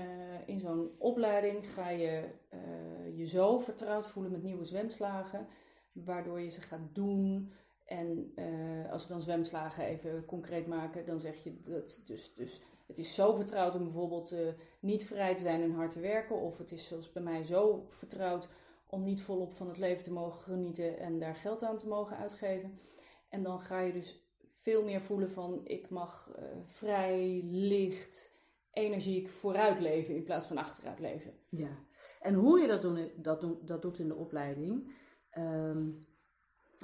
in 0.46 0.60
zo'n 0.60 0.92
opleiding 0.98 1.70
ga 1.70 1.90
je 1.90 2.24
uh, 2.54 3.18
je 3.18 3.26
zo 3.26 3.58
vertrouwd 3.58 4.08
voelen 4.08 4.32
met 4.32 4.44
nieuwe 4.44 4.64
zwemslagen, 4.64 5.48
waardoor 5.92 6.42
je 6.42 6.50
ze 6.50 6.62
gaat 6.62 6.94
doen. 6.94 7.52
En 7.86 8.34
uh, 8.36 8.92
als 8.92 9.08
we 9.08 9.14
dan 9.14 9.22
zwemslagen 9.22 9.86
even 9.86 10.26
concreet 10.26 10.68
maken, 10.68 11.06
dan 11.06 11.20
zeg 11.20 11.44
je 11.44 11.62
dat 11.62 12.02
dus, 12.06 12.34
dus 12.34 12.62
het 12.86 12.98
is 12.98 13.16
zo 13.16 13.34
vertrouwd 13.34 13.76
om 13.76 13.84
bijvoorbeeld 13.84 14.36
niet 14.80 15.06
vrij 15.06 15.36
te 15.36 15.42
zijn 15.42 15.62
en 15.62 15.74
hard 15.74 15.92
te 15.92 16.00
werken. 16.00 16.36
Of 16.36 16.58
het 16.58 16.72
is 16.72 16.88
zoals 16.88 17.12
bij 17.12 17.24
mij 17.24 17.44
zo 17.44 17.86
vertrouwd 17.88 18.48
om 18.90 19.04
niet 19.04 19.22
volop 19.22 19.54
van 19.54 19.68
het 19.68 19.78
leven 19.78 20.04
te 20.04 20.12
mogen 20.12 20.42
genieten 20.42 21.00
en 21.00 21.20
daar 21.20 21.36
geld 21.36 21.64
aan 21.64 21.78
te 21.78 21.88
mogen 21.88 22.18
uitgeven. 22.18 22.80
En 23.30 23.44
dan 23.44 23.60
ga 23.60 23.80
je 23.80 23.94
dus 23.94 24.20
veel 24.46 24.84
meer 24.84 25.02
voelen 25.02 25.32
van 25.32 25.62
ik 25.64 25.90
mag 25.90 26.32
vrij, 26.68 27.42
licht, 27.44 28.40
energiek 28.74 29.30
vooruit 29.30 29.80
leven 29.80 30.16
in 30.16 30.24
plaats 30.24 30.48
van 30.48 30.58
achteruit 30.58 31.00
leven. 31.00 31.34
Ja, 31.50 31.78
en 32.22 32.34
hoe 32.34 32.60
je 32.60 32.68
dat, 32.68 32.82
doen, 32.82 33.12
dat, 33.18 33.42
doen, 33.42 33.60
dat 33.66 33.82
doet 33.82 34.00
in 34.00 34.08
de 34.08 34.16
opleiding. 34.16 34.94
Um 35.38 36.10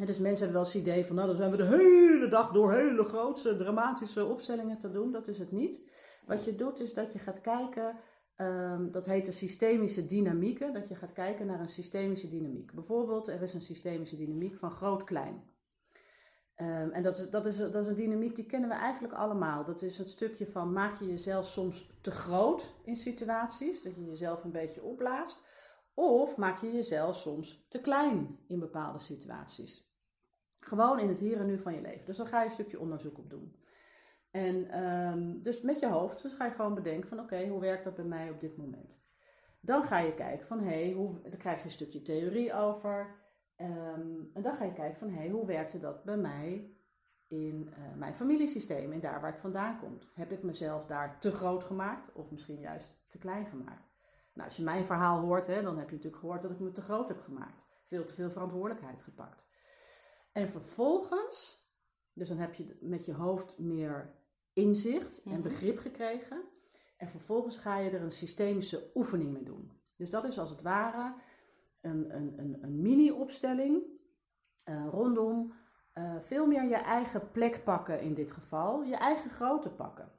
dus 0.05 0.19
mensen 0.19 0.43
hebben 0.43 0.53
wel 0.53 0.63
eens 0.63 0.73
het 0.73 0.81
idee 0.81 1.05
van, 1.05 1.15
nou 1.15 1.27
dan 1.27 1.37
zijn 1.37 1.51
we 1.51 1.57
de 1.57 1.65
hele 1.65 2.27
dag 2.27 2.51
door 2.51 2.73
hele 2.73 3.03
grootse 3.03 3.55
dramatische 3.55 4.25
opstellingen 4.25 4.77
te 4.77 4.91
doen. 4.91 5.11
Dat 5.11 5.27
is 5.27 5.39
het 5.39 5.51
niet. 5.51 5.81
Wat 6.25 6.45
je 6.45 6.55
doet 6.55 6.79
is 6.79 6.93
dat 6.93 7.13
je 7.13 7.19
gaat 7.19 7.41
kijken, 7.41 7.95
um, 8.37 8.91
dat 8.91 9.05
heet 9.05 9.25
de 9.25 9.31
systemische 9.31 10.05
dynamieken, 10.05 10.73
dat 10.73 10.87
je 10.87 10.95
gaat 10.95 11.13
kijken 11.13 11.45
naar 11.45 11.59
een 11.59 11.67
systemische 11.67 12.27
dynamiek. 12.27 12.73
Bijvoorbeeld, 12.73 13.27
er 13.27 13.41
is 13.41 13.53
een 13.53 13.61
systemische 13.61 14.15
dynamiek 14.15 14.57
van 14.57 14.71
groot-klein. 14.71 15.43
Um, 16.61 16.91
en 16.91 17.03
dat 17.03 17.27
dat, 17.31 17.45
is, 17.45 17.57
dat 17.57 17.75
is 17.75 17.87
een 17.87 17.95
dynamiek 17.95 18.35
die 18.35 18.45
kennen 18.45 18.69
we 18.69 18.75
eigenlijk 18.75 19.13
allemaal. 19.13 19.65
Dat 19.65 19.81
is 19.81 19.97
het 19.97 20.09
stukje 20.09 20.47
van 20.47 20.73
maak 20.73 20.99
je 20.99 21.07
jezelf 21.07 21.45
soms 21.45 21.89
te 22.01 22.11
groot 22.11 22.73
in 22.83 22.95
situaties, 22.95 23.81
dat 23.81 23.95
je 23.95 24.05
jezelf 24.05 24.43
een 24.43 24.51
beetje 24.51 24.83
opblaast. 24.83 25.39
Of 25.93 26.37
maak 26.37 26.57
je 26.57 26.71
jezelf 26.71 27.15
soms 27.15 27.65
te 27.69 27.81
klein 27.81 28.39
in 28.47 28.59
bepaalde 28.59 28.99
situaties. 28.99 29.91
Gewoon 30.59 30.99
in 30.99 31.09
het 31.09 31.19
hier 31.19 31.39
en 31.39 31.45
nu 31.45 31.59
van 31.59 31.73
je 31.73 31.81
leven. 31.81 32.05
Dus 32.05 32.17
dan 32.17 32.27
ga 32.27 32.39
je 32.39 32.45
een 32.45 32.51
stukje 32.51 32.79
onderzoek 32.79 33.17
op 33.17 33.29
doen. 33.29 33.55
En 34.31 34.83
um, 34.83 35.41
dus 35.41 35.61
met 35.61 35.79
je 35.79 35.87
hoofd, 35.87 36.21
dus 36.21 36.33
ga 36.33 36.45
je 36.45 36.51
gewoon 36.51 36.75
bedenken 36.75 37.09
van 37.09 37.19
oké, 37.19 37.47
hoe 37.47 37.59
werkt 37.59 37.83
dat 37.83 37.95
bij 37.95 38.05
mij 38.05 38.29
op 38.29 38.39
dit 38.39 38.57
moment? 38.57 39.01
Dan 39.59 39.83
ga 39.83 39.99
je 39.99 40.13
kijken 40.13 40.47
van 40.47 40.59
hé, 40.59 40.83
hey, 40.83 40.93
dan 41.29 41.37
krijg 41.37 41.57
je 41.57 41.63
een 41.63 41.71
stukje 41.71 42.01
theorie 42.01 42.53
over. 42.53 43.25
Um, 43.61 44.31
en 44.33 44.41
dan 44.41 44.55
ga 44.55 44.63
je 44.63 44.73
kijken 44.73 44.99
van 44.99 45.09
hé, 45.09 45.17
hey, 45.17 45.29
hoe 45.29 45.45
werkte 45.45 45.79
dat 45.79 46.03
bij 46.03 46.17
mij 46.17 46.71
in 47.27 47.67
uh, 47.69 47.95
mijn 47.95 48.13
familiesysteem 48.13 48.91
en 48.91 48.99
daar 48.99 49.21
waar 49.21 49.33
ik 49.33 49.39
vandaan 49.39 49.79
kom? 49.79 49.99
Heb 50.13 50.31
ik 50.31 50.43
mezelf 50.43 50.85
daar 50.85 51.19
te 51.19 51.31
groot 51.31 51.63
gemaakt 51.63 52.13
of 52.13 52.31
misschien 52.31 52.59
juist 52.59 52.89
te 53.07 53.17
klein 53.17 53.45
gemaakt? 53.45 53.95
Nou, 54.33 54.47
als 54.49 54.57
je 54.57 54.63
mijn 54.63 54.85
verhaal 54.85 55.19
hoort, 55.19 55.47
hè, 55.47 55.61
dan 55.61 55.77
heb 55.77 55.89
je 55.89 55.95
natuurlijk 55.95 56.21
gehoord 56.21 56.41
dat 56.41 56.51
ik 56.51 56.59
me 56.59 56.71
te 56.71 56.81
groot 56.81 57.07
heb 57.07 57.21
gemaakt. 57.21 57.65
Veel 57.85 58.03
te 58.03 58.13
veel 58.13 58.31
verantwoordelijkheid 58.31 59.01
gepakt. 59.01 59.47
En 60.31 60.49
vervolgens, 60.49 61.65
dus 62.13 62.27
dan 62.27 62.37
heb 62.37 62.53
je 62.53 62.77
met 62.81 63.05
je 63.05 63.13
hoofd 63.13 63.57
meer 63.57 64.15
inzicht 64.53 65.23
en 65.23 65.31
mhm. 65.31 65.41
begrip 65.41 65.77
gekregen. 65.77 66.43
En 66.97 67.07
vervolgens 67.07 67.57
ga 67.57 67.77
je 67.77 67.89
er 67.89 68.01
een 68.01 68.11
systemische 68.11 68.91
oefening 68.95 69.31
mee 69.33 69.43
doen. 69.43 69.81
Dus 69.95 70.09
dat 70.09 70.23
is 70.23 70.39
als 70.39 70.49
het 70.49 70.61
ware 70.61 71.15
een, 71.87 72.15
een, 72.15 72.33
een, 72.39 72.57
een 72.63 72.81
mini-opstelling 72.81 73.83
uh, 74.69 74.87
rondom 74.91 75.53
uh, 75.93 76.15
veel 76.21 76.47
meer 76.47 76.63
je 76.63 76.75
eigen 76.75 77.31
plek 77.31 77.63
pakken 77.63 78.01
in 78.01 78.13
dit 78.13 78.31
geval, 78.31 78.83
je 78.83 78.95
eigen 78.95 79.29
grootte 79.29 79.69
pakken. 79.69 80.11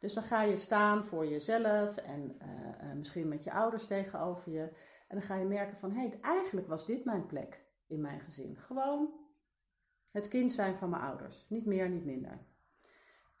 Dus 0.00 0.14
dan 0.14 0.22
ga 0.22 0.42
je 0.42 0.56
staan 0.56 1.04
voor 1.04 1.26
jezelf 1.26 1.96
en 1.96 2.38
uh, 2.42 2.92
misschien 2.92 3.28
met 3.28 3.44
je 3.44 3.52
ouders 3.52 3.86
tegenover 3.86 4.52
je. 4.52 4.62
En 5.08 5.18
dan 5.18 5.22
ga 5.22 5.36
je 5.36 5.44
merken 5.44 5.76
van, 5.76 5.92
hé, 5.92 6.00
hey, 6.00 6.18
eigenlijk 6.20 6.68
was 6.68 6.86
dit 6.86 7.04
mijn 7.04 7.26
plek 7.26 7.64
in 7.86 8.00
mijn 8.00 8.20
gezin. 8.20 8.56
Gewoon 8.56 9.10
het 10.10 10.28
kind 10.28 10.52
zijn 10.52 10.76
van 10.76 10.90
mijn 10.90 11.02
ouders. 11.02 11.46
Niet 11.48 11.66
meer, 11.66 11.88
niet 11.88 12.04
minder. 12.04 12.38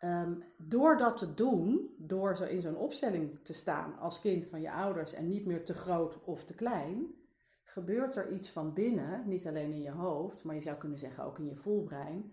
Um, 0.04 0.44
door 0.58 0.96
dat 0.96 1.16
te 1.16 1.34
doen, 1.34 1.94
door 1.98 2.36
zo 2.36 2.44
in 2.44 2.60
zo'n 2.60 2.76
opstelling 2.76 3.44
te 3.44 3.52
staan 3.52 3.98
als 3.98 4.20
kind 4.20 4.44
van 4.44 4.60
je 4.60 4.72
ouders 4.72 5.12
en 5.12 5.28
niet 5.28 5.46
meer 5.46 5.64
te 5.64 5.74
groot 5.74 6.24
of 6.24 6.44
te 6.44 6.54
klein, 6.54 7.14
gebeurt 7.72 8.16
er 8.16 8.32
iets 8.32 8.50
van 8.50 8.72
binnen, 8.72 9.22
niet 9.26 9.46
alleen 9.46 9.72
in 9.72 9.82
je 9.82 9.90
hoofd, 9.90 10.44
maar 10.44 10.54
je 10.54 10.60
zou 10.60 10.76
kunnen 10.76 10.98
zeggen 10.98 11.24
ook 11.24 11.38
in 11.38 11.46
je 11.46 11.54
voelbrein, 11.54 12.32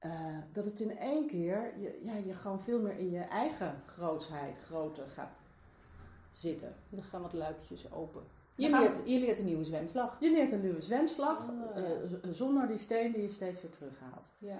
uh, 0.00 0.38
dat 0.52 0.64
het 0.64 0.80
in 0.80 0.98
één 0.98 1.26
keer 1.26 1.78
je, 1.78 1.98
ja, 2.02 2.16
je 2.16 2.34
gewoon 2.34 2.60
veel 2.60 2.80
meer 2.80 2.96
in 2.96 3.10
je 3.10 3.20
eigen 3.20 3.82
grootsheid, 3.86 4.60
grootte 4.60 5.06
gaat 5.06 5.30
zitten. 6.32 6.74
Er 6.96 7.02
gaan 7.02 7.22
wat 7.22 7.32
luikjes 7.32 7.92
open. 7.92 8.22
Je 8.56 8.70
leert, 8.70 9.00
je 9.04 9.18
leert 9.18 9.38
een 9.38 9.44
nieuwe 9.44 9.64
zwemslag. 9.64 10.16
Je 10.20 10.30
leert 10.30 10.52
een 10.52 10.60
nieuwe 10.60 10.80
zwemslag 10.80 11.48
uh, 11.76 11.84
zonder 12.30 12.66
die 12.66 12.78
steen 12.78 13.12
die 13.12 13.22
je 13.22 13.28
steeds 13.28 13.62
weer 13.62 13.70
terughaalt. 13.70 14.32
Ja. 14.38 14.58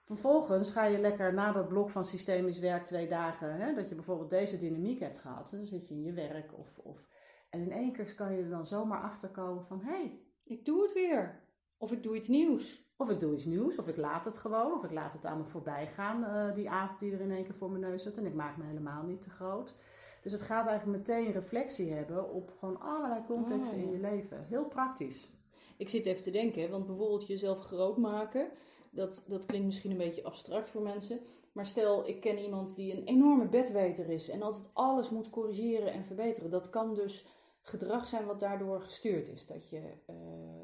Vervolgens 0.00 0.70
ga 0.70 0.84
je 0.84 0.98
lekker 0.98 1.34
na 1.34 1.52
dat 1.52 1.68
blok 1.68 1.90
van 1.90 2.04
systemisch 2.04 2.58
werk 2.58 2.86
twee 2.86 3.08
dagen, 3.08 3.56
hè, 3.56 3.74
dat 3.74 3.88
je 3.88 3.94
bijvoorbeeld 3.94 4.30
deze 4.30 4.56
dynamiek 4.56 5.00
hebt 5.00 5.18
gehad. 5.18 5.50
Dan 5.50 5.62
zit 5.62 5.88
je 5.88 5.94
in 5.94 6.02
je 6.02 6.12
werk 6.12 6.58
of, 6.58 6.78
of 6.78 7.06
en 7.52 7.60
in 7.60 7.72
één 7.72 7.92
keer 7.92 8.14
kan 8.14 8.32
je 8.32 8.42
er 8.42 8.50
dan 8.50 8.66
zomaar 8.66 9.00
achter 9.00 9.28
komen 9.28 9.64
van 9.64 9.80
hé, 9.80 9.90
hey, 9.90 10.18
ik 10.44 10.64
doe 10.64 10.82
het 10.82 10.92
weer. 10.92 11.40
Of 11.76 11.92
ik 11.92 12.02
doe 12.02 12.16
iets 12.16 12.28
nieuws. 12.28 12.90
Of 12.96 13.10
ik 13.10 13.20
doe 13.20 13.34
iets 13.34 13.44
nieuws, 13.44 13.76
of 13.76 13.88
ik 13.88 13.96
laat 13.96 14.24
het 14.24 14.38
gewoon, 14.38 14.72
of 14.72 14.84
ik 14.84 14.90
laat 14.90 15.12
het 15.12 15.26
aan 15.26 15.38
me 15.38 15.44
voorbij 15.44 15.86
gaan, 15.86 16.22
uh, 16.22 16.54
die 16.54 16.70
aap 16.70 16.98
die 16.98 17.12
er 17.12 17.20
in 17.20 17.30
één 17.30 17.44
keer 17.44 17.54
voor 17.54 17.70
mijn 17.70 17.82
neus 17.82 18.02
zit 18.02 18.16
en 18.16 18.26
ik 18.26 18.34
maak 18.34 18.56
me 18.56 18.64
helemaal 18.64 19.02
niet 19.02 19.22
te 19.22 19.30
groot. 19.30 19.74
Dus 20.22 20.32
het 20.32 20.40
gaat 20.40 20.66
eigenlijk 20.66 20.98
meteen 20.98 21.32
reflectie 21.32 21.92
hebben 21.92 22.30
op 22.30 22.52
gewoon 22.58 22.80
allerlei 22.80 23.24
contexten 23.26 23.76
in 23.76 23.84
oh. 23.84 23.92
je 23.92 24.00
leven. 24.00 24.46
Heel 24.48 24.64
praktisch. 24.64 25.28
Ik 25.76 25.88
zit 25.88 26.06
even 26.06 26.22
te 26.22 26.30
denken, 26.30 26.70
want 26.70 26.86
bijvoorbeeld 26.86 27.26
jezelf 27.26 27.60
groot 27.60 27.96
maken, 27.96 28.48
dat, 28.90 29.24
dat 29.28 29.46
klinkt 29.46 29.66
misschien 29.66 29.90
een 29.90 29.96
beetje 29.96 30.24
abstract 30.24 30.68
voor 30.68 30.82
mensen. 30.82 31.20
Maar 31.52 31.66
stel, 31.66 32.08
ik 32.08 32.20
ken 32.20 32.38
iemand 32.38 32.76
die 32.76 32.96
een 32.96 33.04
enorme 33.04 33.48
bedweter 33.48 34.10
is 34.10 34.28
en 34.28 34.42
altijd 34.42 34.70
alles 34.72 35.10
moet 35.10 35.30
corrigeren 35.30 35.92
en 35.92 36.04
verbeteren. 36.04 36.50
Dat 36.50 36.70
kan 36.70 36.94
dus 36.94 37.26
gedrag 37.62 38.06
zijn 38.06 38.26
wat 38.26 38.40
daardoor 38.40 38.80
gestuurd 38.80 39.28
is. 39.28 39.46
Dat 39.46 39.68
je, 39.68 39.80
uh, 40.10 40.16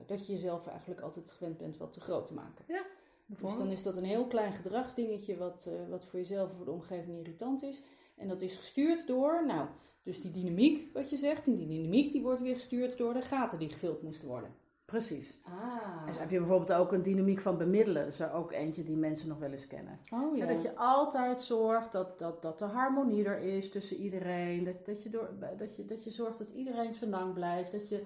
dat 0.06 0.26
je 0.26 0.32
jezelf 0.32 0.66
eigenlijk 0.66 1.00
altijd 1.00 1.30
gewend 1.30 1.58
bent 1.58 1.76
wat 1.76 1.92
te 1.92 2.00
groot 2.00 2.26
te 2.26 2.34
maken. 2.34 2.64
Ja, 2.68 2.84
dus 3.26 3.56
dan 3.56 3.70
is 3.70 3.82
dat 3.82 3.96
een 3.96 4.04
heel 4.04 4.26
klein 4.26 4.52
gedragsdingetje 4.52 5.36
wat, 5.36 5.68
uh, 5.68 5.88
wat 5.88 6.04
voor 6.04 6.18
jezelf 6.18 6.50
of 6.50 6.56
voor 6.56 6.64
de 6.64 6.70
omgeving 6.70 7.18
irritant 7.18 7.62
is. 7.62 7.82
En 8.16 8.28
dat 8.28 8.40
is 8.40 8.56
gestuurd 8.56 9.06
door, 9.06 9.46
nou, 9.46 9.68
dus 10.02 10.20
die 10.20 10.30
dynamiek, 10.30 10.92
wat 10.92 11.10
je 11.10 11.16
zegt. 11.16 11.46
En 11.46 11.54
die 11.54 11.66
dynamiek 11.66 12.12
die 12.12 12.22
wordt 12.22 12.40
weer 12.40 12.54
gestuurd 12.54 12.98
door 12.98 13.14
de 13.14 13.22
gaten 13.22 13.58
die 13.58 13.68
gevuld 13.68 14.02
moesten 14.02 14.28
worden. 14.28 14.54
Precies. 14.88 15.40
Ah. 15.44 16.06
En 16.06 16.14
zo 16.14 16.20
heb 16.20 16.30
je 16.30 16.38
bijvoorbeeld 16.38 16.72
ook 16.72 16.92
een 16.92 17.02
dynamiek 17.02 17.40
van 17.40 17.56
bemiddelen. 17.58 18.04
Dat 18.04 18.12
is 18.12 18.20
er 18.20 18.32
ook 18.32 18.52
eentje 18.52 18.82
die 18.82 18.96
mensen 18.96 19.28
nog 19.28 19.38
wel 19.38 19.50
eens 19.50 19.66
kennen. 19.66 19.98
Oh 20.12 20.36
ja. 20.36 20.44
Ja, 20.44 20.52
dat 20.52 20.62
je 20.62 20.76
altijd 20.76 21.42
zorgt 21.42 21.92
dat, 21.92 22.18
dat, 22.18 22.42
dat 22.42 22.58
de 22.58 22.64
harmonie 22.64 23.24
er 23.24 23.38
is 23.38 23.70
tussen 23.70 23.96
iedereen. 23.96 24.64
Dat, 24.64 24.86
dat, 24.86 25.02
je 25.02 25.08
door, 25.08 25.30
dat, 25.58 25.76
je, 25.76 25.84
dat 25.84 26.04
je 26.04 26.10
zorgt 26.10 26.38
dat 26.38 26.50
iedereen 26.50 26.94
zijn 26.94 27.10
lang 27.10 27.34
blijft. 27.34 27.72
Dat 27.72 27.88
je, 27.88 28.04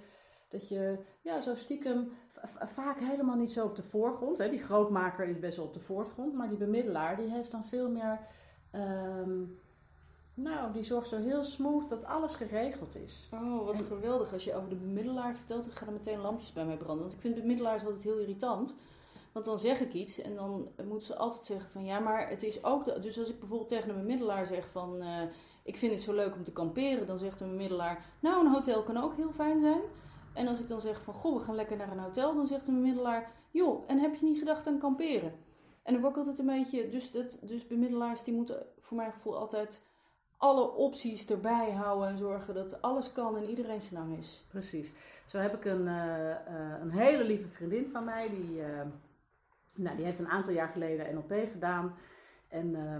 dat 0.48 0.68
je 0.68 0.98
ja, 1.20 1.40
zo 1.40 1.54
stiekem 1.54 2.10
vaak 2.58 2.98
helemaal 2.98 3.36
niet 3.36 3.52
zo 3.52 3.64
op 3.64 3.76
de 3.76 3.82
voorgrond. 3.82 4.38
Hè. 4.38 4.50
Die 4.50 4.62
grootmaker 4.62 5.24
is 5.24 5.38
best 5.38 5.56
wel 5.56 5.66
op 5.66 5.74
de 5.74 5.80
voorgrond. 5.80 6.34
Maar 6.34 6.48
die 6.48 6.58
bemiddelaar 6.58 7.16
die 7.16 7.30
heeft 7.30 7.50
dan 7.50 7.64
veel 7.64 7.90
meer... 7.90 8.20
ehm, 8.70 9.40
nou, 10.34 10.72
die 10.72 10.82
zorgt 10.82 11.08
zo 11.08 11.16
heel 11.16 11.44
smooth 11.44 11.88
dat 11.88 12.04
alles 12.04 12.34
geregeld 12.34 12.96
is. 12.96 13.28
Oh, 13.32 13.64
wat 13.64 13.78
En- 13.78 13.84
geweldig. 13.84 14.32
Als 14.32 14.44
je 14.44 14.54
over 14.54 14.68
de 14.68 14.76
bemiddelaar 14.76 15.34
vertelt, 15.34 15.64
dan 15.64 15.72
gaan 15.72 15.86
er 15.86 15.92
meteen 15.92 16.20
lampjes 16.20 16.52
bij 16.52 16.64
mij 16.64 16.76
branden. 16.76 17.00
Want 17.00 17.12
ik 17.12 17.20
vind 17.20 17.34
bemiddelaars 17.34 17.84
altijd 17.84 18.02
heel 18.02 18.18
irritant. 18.18 18.74
Want 19.32 19.44
dan 19.44 19.58
zeg 19.58 19.80
ik 19.80 19.92
iets 19.92 20.20
en 20.20 20.34
dan 20.34 20.68
moeten 20.84 21.06
ze 21.06 21.16
altijd 21.16 21.44
zeggen 21.44 21.70
van 21.70 21.84
ja, 21.84 21.98
maar 21.98 22.28
het 22.28 22.42
is 22.42 22.64
ook... 22.64 22.84
De, 22.84 22.98
dus 23.00 23.18
als 23.18 23.28
ik 23.28 23.38
bijvoorbeeld 23.38 23.68
tegen 23.68 23.88
een 23.88 23.96
bemiddelaar 23.96 24.46
zeg 24.46 24.68
van 24.68 25.02
eh, 25.02 25.22
ik 25.62 25.76
vind 25.76 25.92
het 25.92 26.02
zo 26.02 26.14
leuk 26.14 26.34
om 26.34 26.44
te 26.44 26.52
kamperen, 26.52 27.06
dan 27.06 27.18
zegt 27.18 27.40
een 27.40 27.50
bemiddelaar 27.50 28.04
nou, 28.20 28.46
een 28.46 28.52
hotel 28.52 28.82
kan 28.82 28.96
ook 28.96 29.16
heel 29.16 29.32
fijn 29.32 29.60
zijn. 29.60 29.80
En 30.32 30.48
als 30.48 30.60
ik 30.60 30.68
dan 30.68 30.80
zeg 30.80 31.02
van 31.02 31.14
goh, 31.14 31.36
we 31.36 31.40
gaan 31.40 31.54
lekker 31.54 31.76
naar 31.76 31.92
een 31.92 31.98
hotel, 31.98 32.34
dan 32.34 32.46
zegt 32.46 32.68
een 32.68 32.74
bemiddelaar 32.74 33.32
joh, 33.50 33.84
en 33.86 33.98
heb 33.98 34.14
je 34.14 34.26
niet 34.26 34.38
gedacht 34.38 34.66
aan 34.66 34.78
kamperen? 34.78 35.32
En 35.82 35.92
dan 35.92 36.02
word 36.02 36.12
ik 36.12 36.18
altijd 36.18 36.38
een 36.38 36.46
beetje... 36.46 36.88
Dus, 36.88 37.10
dat, 37.10 37.38
dus 37.40 37.66
bemiddelaars 37.66 38.22
die 38.22 38.34
moeten 38.34 38.66
voor 38.78 38.96
mijn 38.96 39.12
gevoel 39.12 39.36
altijd 39.36 39.82
alle 40.42 40.70
opties 40.70 41.26
erbij 41.26 41.70
houden 41.70 42.08
en 42.08 42.18
zorgen 42.18 42.54
dat 42.54 42.82
alles 42.82 43.12
kan 43.12 43.36
en 43.36 43.48
iedereen 43.48 43.80
zijn 43.80 44.00
lang 44.00 44.18
is. 44.18 44.44
Precies. 44.48 44.92
Zo 45.26 45.38
heb 45.38 45.54
ik 45.54 45.64
een, 45.64 45.86
eh, 45.86 46.30
eh, 46.30 46.80
een 46.80 46.90
hele 46.90 47.24
lieve 47.24 47.48
vriendin 47.48 47.88
van 47.92 48.04
mij. 48.04 48.28
Die, 48.28 48.62
eh, 48.62 48.86
nou, 49.76 49.96
die 49.96 50.04
heeft 50.04 50.18
een 50.18 50.28
aantal 50.28 50.52
jaar 50.52 50.68
geleden 50.68 51.14
NLP 51.14 51.48
gedaan. 51.52 51.94
En, 52.48 52.74
eh, 52.74 52.94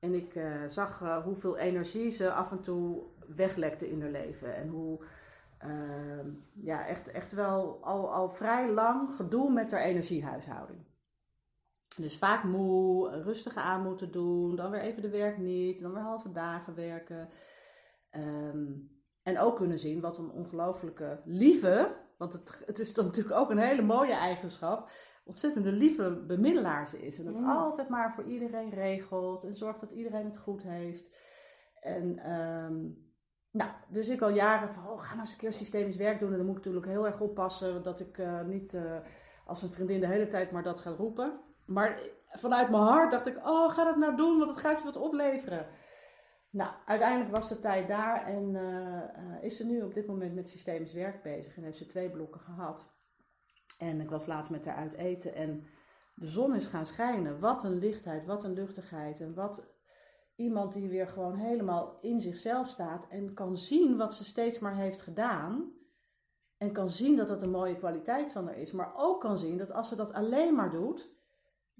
en 0.00 0.14
ik 0.14 0.40
zag 0.68 1.22
hoeveel 1.24 1.56
energie 1.56 2.10
ze 2.10 2.32
af 2.32 2.50
en 2.50 2.60
toe 2.60 3.02
weglekte 3.34 3.90
in 3.90 4.00
haar 4.00 4.10
leven. 4.10 4.56
En 4.56 4.68
hoe 4.68 5.00
eh, 5.62 6.26
ja, 6.54 6.86
echt, 6.86 7.10
echt 7.10 7.32
wel 7.32 7.78
al, 7.82 8.12
al 8.12 8.30
vrij 8.30 8.70
lang 8.70 9.14
gedoe 9.14 9.52
met 9.52 9.70
haar 9.70 9.80
energiehuishouding. 9.80 10.78
Dus 11.96 12.18
vaak 12.18 12.44
moe, 12.44 13.08
rustig 13.22 13.56
aan 13.56 13.82
moeten 13.82 14.12
doen, 14.12 14.56
dan 14.56 14.70
weer 14.70 14.80
even 14.80 15.02
de 15.02 15.10
werk 15.10 15.38
niet, 15.38 15.80
dan 15.80 15.92
weer 15.92 16.02
halve 16.02 16.32
dagen 16.32 16.74
werken. 16.74 17.28
Ehm, 18.10 18.72
en 19.22 19.38
ook 19.38 19.56
kunnen 19.56 19.78
zien 19.78 20.00
wat 20.00 20.18
een 20.18 20.30
ongelooflijke 20.30 21.20
lieve, 21.24 21.96
want 22.16 22.32
het, 22.32 22.62
het 22.66 22.78
is 22.78 22.94
dan 22.94 23.04
natuurlijk 23.04 23.36
ook 23.36 23.50
een 23.50 23.58
hele 23.58 23.82
mooie 23.82 24.14
eigenschap, 24.14 24.90
ontzettende 25.24 25.72
lieve 25.72 26.24
bemiddelaar 26.26 26.86
ze 26.86 27.06
is. 27.06 27.18
En 27.18 27.24
dat 27.24 27.44
altijd 27.44 27.88
maar 27.88 28.12
voor 28.12 28.24
iedereen 28.24 28.70
regelt 28.70 29.44
en 29.44 29.54
zorgt 29.54 29.80
dat 29.80 29.92
iedereen 29.92 30.24
het 30.24 30.38
goed 30.38 30.62
heeft. 30.62 31.16
En 31.80 32.18
ehm, 32.18 32.74
nou, 33.50 33.70
dus 33.88 34.08
ik 34.08 34.22
al 34.22 34.30
jaren 34.30 34.68
van, 34.68 34.86
oh, 34.86 35.00
ga 35.00 35.08
nou 35.08 35.20
eens 35.20 35.32
een 35.32 35.38
keer 35.38 35.52
systemisch 35.52 35.96
werk 35.96 36.20
doen. 36.20 36.30
En 36.30 36.36
dan 36.36 36.46
moet 36.46 36.56
ik 36.56 36.64
natuurlijk 36.64 36.92
heel 36.92 37.06
erg 37.06 37.20
oppassen 37.20 37.82
dat 37.82 38.00
ik 38.00 38.18
eh, 38.18 38.42
niet 38.44 38.74
eh, 38.74 38.96
als 39.46 39.62
een 39.62 39.70
vriendin 39.70 40.00
de 40.00 40.06
hele 40.06 40.28
tijd 40.28 40.50
maar 40.50 40.62
dat 40.62 40.80
ga 40.80 40.90
roepen. 40.90 41.40
Maar 41.72 42.00
vanuit 42.28 42.70
mijn 42.70 42.82
hart 42.82 43.10
dacht 43.10 43.26
ik, 43.26 43.36
oh, 43.46 43.70
ga 43.70 43.84
dat 43.84 43.96
nou 43.96 44.16
doen, 44.16 44.38
want 44.38 44.50
het 44.50 44.58
gaat 44.58 44.78
je 44.78 44.84
wat 44.84 44.96
opleveren. 44.96 45.66
Nou, 46.50 46.70
uiteindelijk 46.86 47.30
was 47.30 47.48
de 47.48 47.58
tijd 47.58 47.88
daar 47.88 48.26
en 48.26 48.56
eh, 48.56 49.02
eh, 49.02 49.42
is 49.42 49.56
ze 49.56 49.66
nu 49.66 49.82
op 49.82 49.94
dit 49.94 50.06
moment 50.06 50.34
met 50.34 50.48
systemisch 50.48 50.92
werk 50.92 51.22
bezig. 51.22 51.56
En 51.56 51.62
heeft 51.62 51.78
ze 51.78 51.86
twee 51.86 52.10
blokken 52.10 52.40
gehad. 52.40 52.94
En 53.78 54.00
ik 54.00 54.10
was 54.10 54.26
laatst 54.26 54.50
met 54.50 54.66
haar 54.66 54.76
uit 54.76 54.94
eten 54.94 55.34
en 55.34 55.66
de 56.14 56.26
zon 56.26 56.54
is 56.54 56.66
gaan 56.66 56.86
schijnen. 56.86 57.40
Wat 57.40 57.64
een 57.64 57.78
lichtheid, 57.78 58.26
wat 58.26 58.44
een 58.44 58.52
luchtigheid. 58.52 59.20
En 59.20 59.34
wat 59.34 59.66
iemand 60.36 60.72
die 60.72 60.88
weer 60.88 61.08
gewoon 61.08 61.34
helemaal 61.34 61.98
in 62.00 62.20
zichzelf 62.20 62.68
staat 62.68 63.08
en 63.08 63.34
kan 63.34 63.56
zien 63.56 63.96
wat 63.96 64.14
ze 64.14 64.24
steeds 64.24 64.58
maar 64.58 64.76
heeft 64.76 65.00
gedaan. 65.00 65.72
En 66.56 66.72
kan 66.72 66.90
zien 66.90 67.16
dat 67.16 67.28
dat 67.28 67.42
een 67.42 67.50
mooie 67.50 67.76
kwaliteit 67.76 68.32
van 68.32 68.46
haar 68.46 68.58
is. 68.58 68.72
Maar 68.72 68.92
ook 68.96 69.20
kan 69.20 69.38
zien 69.38 69.56
dat 69.56 69.72
als 69.72 69.88
ze 69.88 69.96
dat 69.96 70.12
alleen 70.12 70.54
maar 70.54 70.70
doet, 70.70 71.10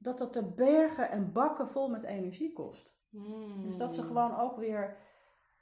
dat 0.03 0.19
dat 0.19 0.33
de 0.33 0.45
bergen 0.45 1.11
en 1.11 1.33
bakken 1.33 1.69
vol 1.69 1.89
met 1.89 2.03
energie 2.03 2.53
kost. 2.53 3.01
Dus 3.63 3.77
dat 3.77 3.95
ze 3.95 4.03
gewoon 4.03 4.37
ook 4.37 4.57
weer 4.57 4.97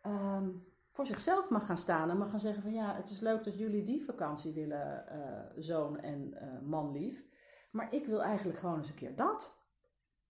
ehm, 0.00 0.48
voor 0.90 1.06
zichzelf 1.06 1.50
mag 1.50 1.66
gaan 1.66 1.76
staan 1.76 2.10
en 2.10 2.18
mag 2.18 2.30
gaan 2.30 2.40
zeggen 2.40 2.62
van 2.62 2.72
ja, 2.72 2.94
het 2.94 3.10
is 3.10 3.20
leuk 3.20 3.44
dat 3.44 3.58
jullie 3.58 3.84
die 3.84 4.04
vakantie 4.04 4.52
willen, 4.52 5.08
eh, 5.08 5.44
zoon 5.56 6.00
en 6.00 6.34
eh, 6.34 6.60
man 6.60 6.92
lief. 6.92 7.24
Maar 7.70 7.94
ik 7.94 8.06
wil 8.06 8.22
eigenlijk 8.22 8.58
gewoon 8.58 8.76
eens 8.76 8.88
een 8.88 8.94
keer 8.94 9.16
dat. 9.16 9.58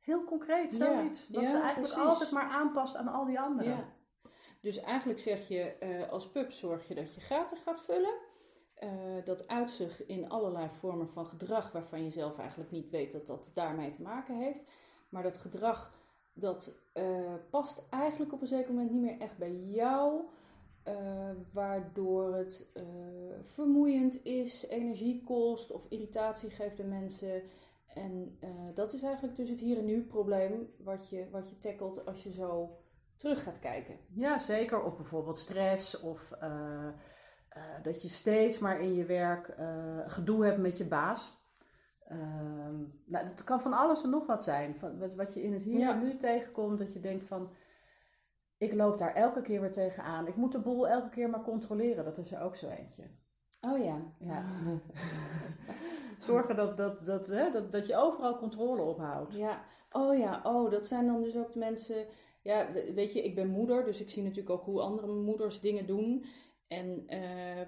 Heel 0.01 0.25
concreet, 0.25 0.77
Ja, 0.77 0.94
zoiets. 0.94 1.27
Ja, 1.27 1.40
ze 1.40 1.61
eigenlijk 1.61 1.92
precies. 1.92 2.11
altijd 2.11 2.31
maar 2.31 2.49
aanpast 2.49 2.96
aan 2.96 3.09
al 3.09 3.25
die 3.25 3.40
anderen. 3.40 3.77
Ja. 3.77 3.85
Dus 4.61 4.81
eigenlijk 4.81 5.18
zeg 5.18 5.49
je, 5.49 5.62
eh, 5.62 6.09
als 6.11 6.31
pup 6.31 6.51
zorg 6.51 6.88
je 6.88 6.94
dat 6.94 7.14
je 7.14 7.20
gaten 7.20 7.57
gaat 7.57 7.81
vullen. 7.81 8.14
Eh, 8.81 8.88
dat 9.25 9.49
uit 9.49 9.71
zich 9.71 10.07
in 10.07 10.29
allerlei 10.29 10.69
vormen 10.69 11.09
van 11.09 11.27
gedrag 11.27 11.73
waarvan 11.73 12.05
je 12.05 12.11
zelf 12.11 12.38
eigenlijk 12.38 12.71
niet 12.71 12.90
weet 12.90 13.12
dat 13.12 13.27
dat 13.27 13.51
daarmee 13.55 13.90
te 13.90 14.03
maken 14.03 14.37
heeft. 14.37 14.64
Maar 15.09 15.23
dat 15.23 15.38
gedrag, 15.38 15.95
dat 16.33 16.73
eh, 16.93 17.35
past 17.51 17.83
eigenlijk 17.90 18.33
op 18.33 18.40
een 18.40 18.47
zeker 18.47 18.73
moment 18.73 18.90
niet 18.90 19.01
meer 19.01 19.19
echt 19.19 19.38
bij 19.38 19.55
jou. 19.55 20.21
eh, 20.83 20.95
waardoor 21.53 22.35
het 22.35 22.66
vermoeiend 23.43 24.25
is, 24.25 24.66
energie 24.66 25.23
kost 25.25 25.71
of 25.71 25.87
irritatie 25.88 26.51
geeft 26.51 26.77
bij 26.77 26.87
mensen. 26.87 27.43
En 27.87 28.38
dat 28.75 28.93
is 28.93 29.03
eigenlijk 29.03 29.37
dus 29.37 29.49
het 29.49 29.61
hier 29.61 29.79
en 29.79 29.85
nu 29.85 30.03
probleem 30.03 30.71
wat 30.77 31.09
je, 31.09 31.27
wat 31.31 31.49
je 31.49 31.59
tackelt 31.59 32.07
als 32.07 32.23
je 32.23 32.33
zo 32.33 32.79
terug 33.16 33.43
gaat 33.43 33.59
kijken. 33.59 33.99
Ja, 34.09 34.38
zeker. 34.38 34.83
Of 34.83 34.97
bijvoorbeeld 34.97 35.38
stress 35.38 36.01
of 36.01 36.33
eh, 37.51 37.63
dat 37.83 38.03
je 38.03 38.09
steeds 38.09 38.59
maar 38.59 38.81
in 38.81 38.95
je 38.95 39.05
werk 39.05 39.49
eh, 39.49 39.99
gedoe 40.07 40.45
hebt 40.45 40.59
met 40.59 40.77
je 40.79 40.85
baas. 40.85 41.39
Ehm, 42.07 42.79
nou, 43.07 43.27
dat 43.27 43.45
kan 43.45 43.61
van 43.61 43.73
alles 43.73 44.03
en 44.03 44.11
nog 44.11 44.27
wat 44.27 44.45
zijn. 44.45 44.77
Van, 44.77 44.99
wat, 44.99 45.15
wat 45.15 45.35
je 45.35 45.43
in 45.43 45.53
het 45.53 45.63
hier 45.63 45.79
Ja. 45.79 45.91
en 45.93 45.99
nu 46.03 46.17
tegenkomt, 46.17 46.79
dat 46.79 46.93
je 46.93 47.01
denkt 47.01 47.27
van... 47.27 47.51
Ik 48.59 48.75
loop 48.75 48.99
daar 48.99 49.15
elke 49.15 49.43
keer 49.43 49.61
weer 49.61 49.73
tegenaan. 49.73 50.27
Ik 50.27 50.37
moet 50.37 50.53
de 50.53 50.61
boel 50.61 50.89
elke 50.89 51.09
keer 51.09 51.31
maar 51.31 51.43
controleren. 51.43 52.05
Dat 52.05 52.19
is 52.19 52.33
er 52.33 52.41
ook 52.41 52.57
zo 52.57 52.69
eentje. 52.69 53.03
Oh 53.61 53.85
ja. 53.85 54.03
Ja. 54.19 54.45
Zorgen 56.19 56.57
dat, 56.57 56.77
dat, 56.77 57.05
dat, 57.05 57.27
hè, 57.27 57.51
dat, 57.51 57.73
dat 57.73 57.87
je 57.87 57.97
overal 57.97 58.39
controle 58.39 58.83
ophoudt. 58.83 59.35
Ja, 59.37 59.63
oh 59.93 60.19
ja, 60.19 60.41
oh, 60.45 60.71
dat 60.71 60.87
zijn 60.87 61.07
dan 61.07 61.23
dus 61.23 61.37
ook 61.37 61.53
de 61.53 61.59
mensen. 61.59 62.07
Ja, 62.43 62.73
we- 62.73 62.93
weet 62.95 63.13
je, 63.13 63.23
ik 63.23 63.35
ben 63.35 63.49
moeder, 63.49 63.85
dus 63.85 64.01
ik 64.01 64.11
zie 64.11 64.23
natuurlijk 64.23 64.51
ook 64.51 64.65
hoe 64.65 64.81
andere 64.81 65.13
moeders 65.13 65.61
dingen 65.61 65.87
doen. 65.87 66.25
En 66.70 67.04
eh, 67.06 67.66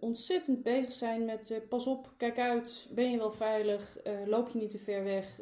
ontzettend 0.00 0.62
bezig 0.62 0.92
zijn 0.92 1.24
met 1.24 1.50
eh, 1.50 1.58
pas 1.68 1.86
op, 1.86 2.12
kijk 2.16 2.38
uit, 2.38 2.88
ben 2.90 3.10
je 3.10 3.18
wel 3.18 3.32
veilig, 3.32 3.98
Eh, 3.98 4.26
loop 4.26 4.48
je 4.48 4.58
niet 4.58 4.70
te 4.70 4.78
ver 4.78 5.04
weg, 5.04 5.40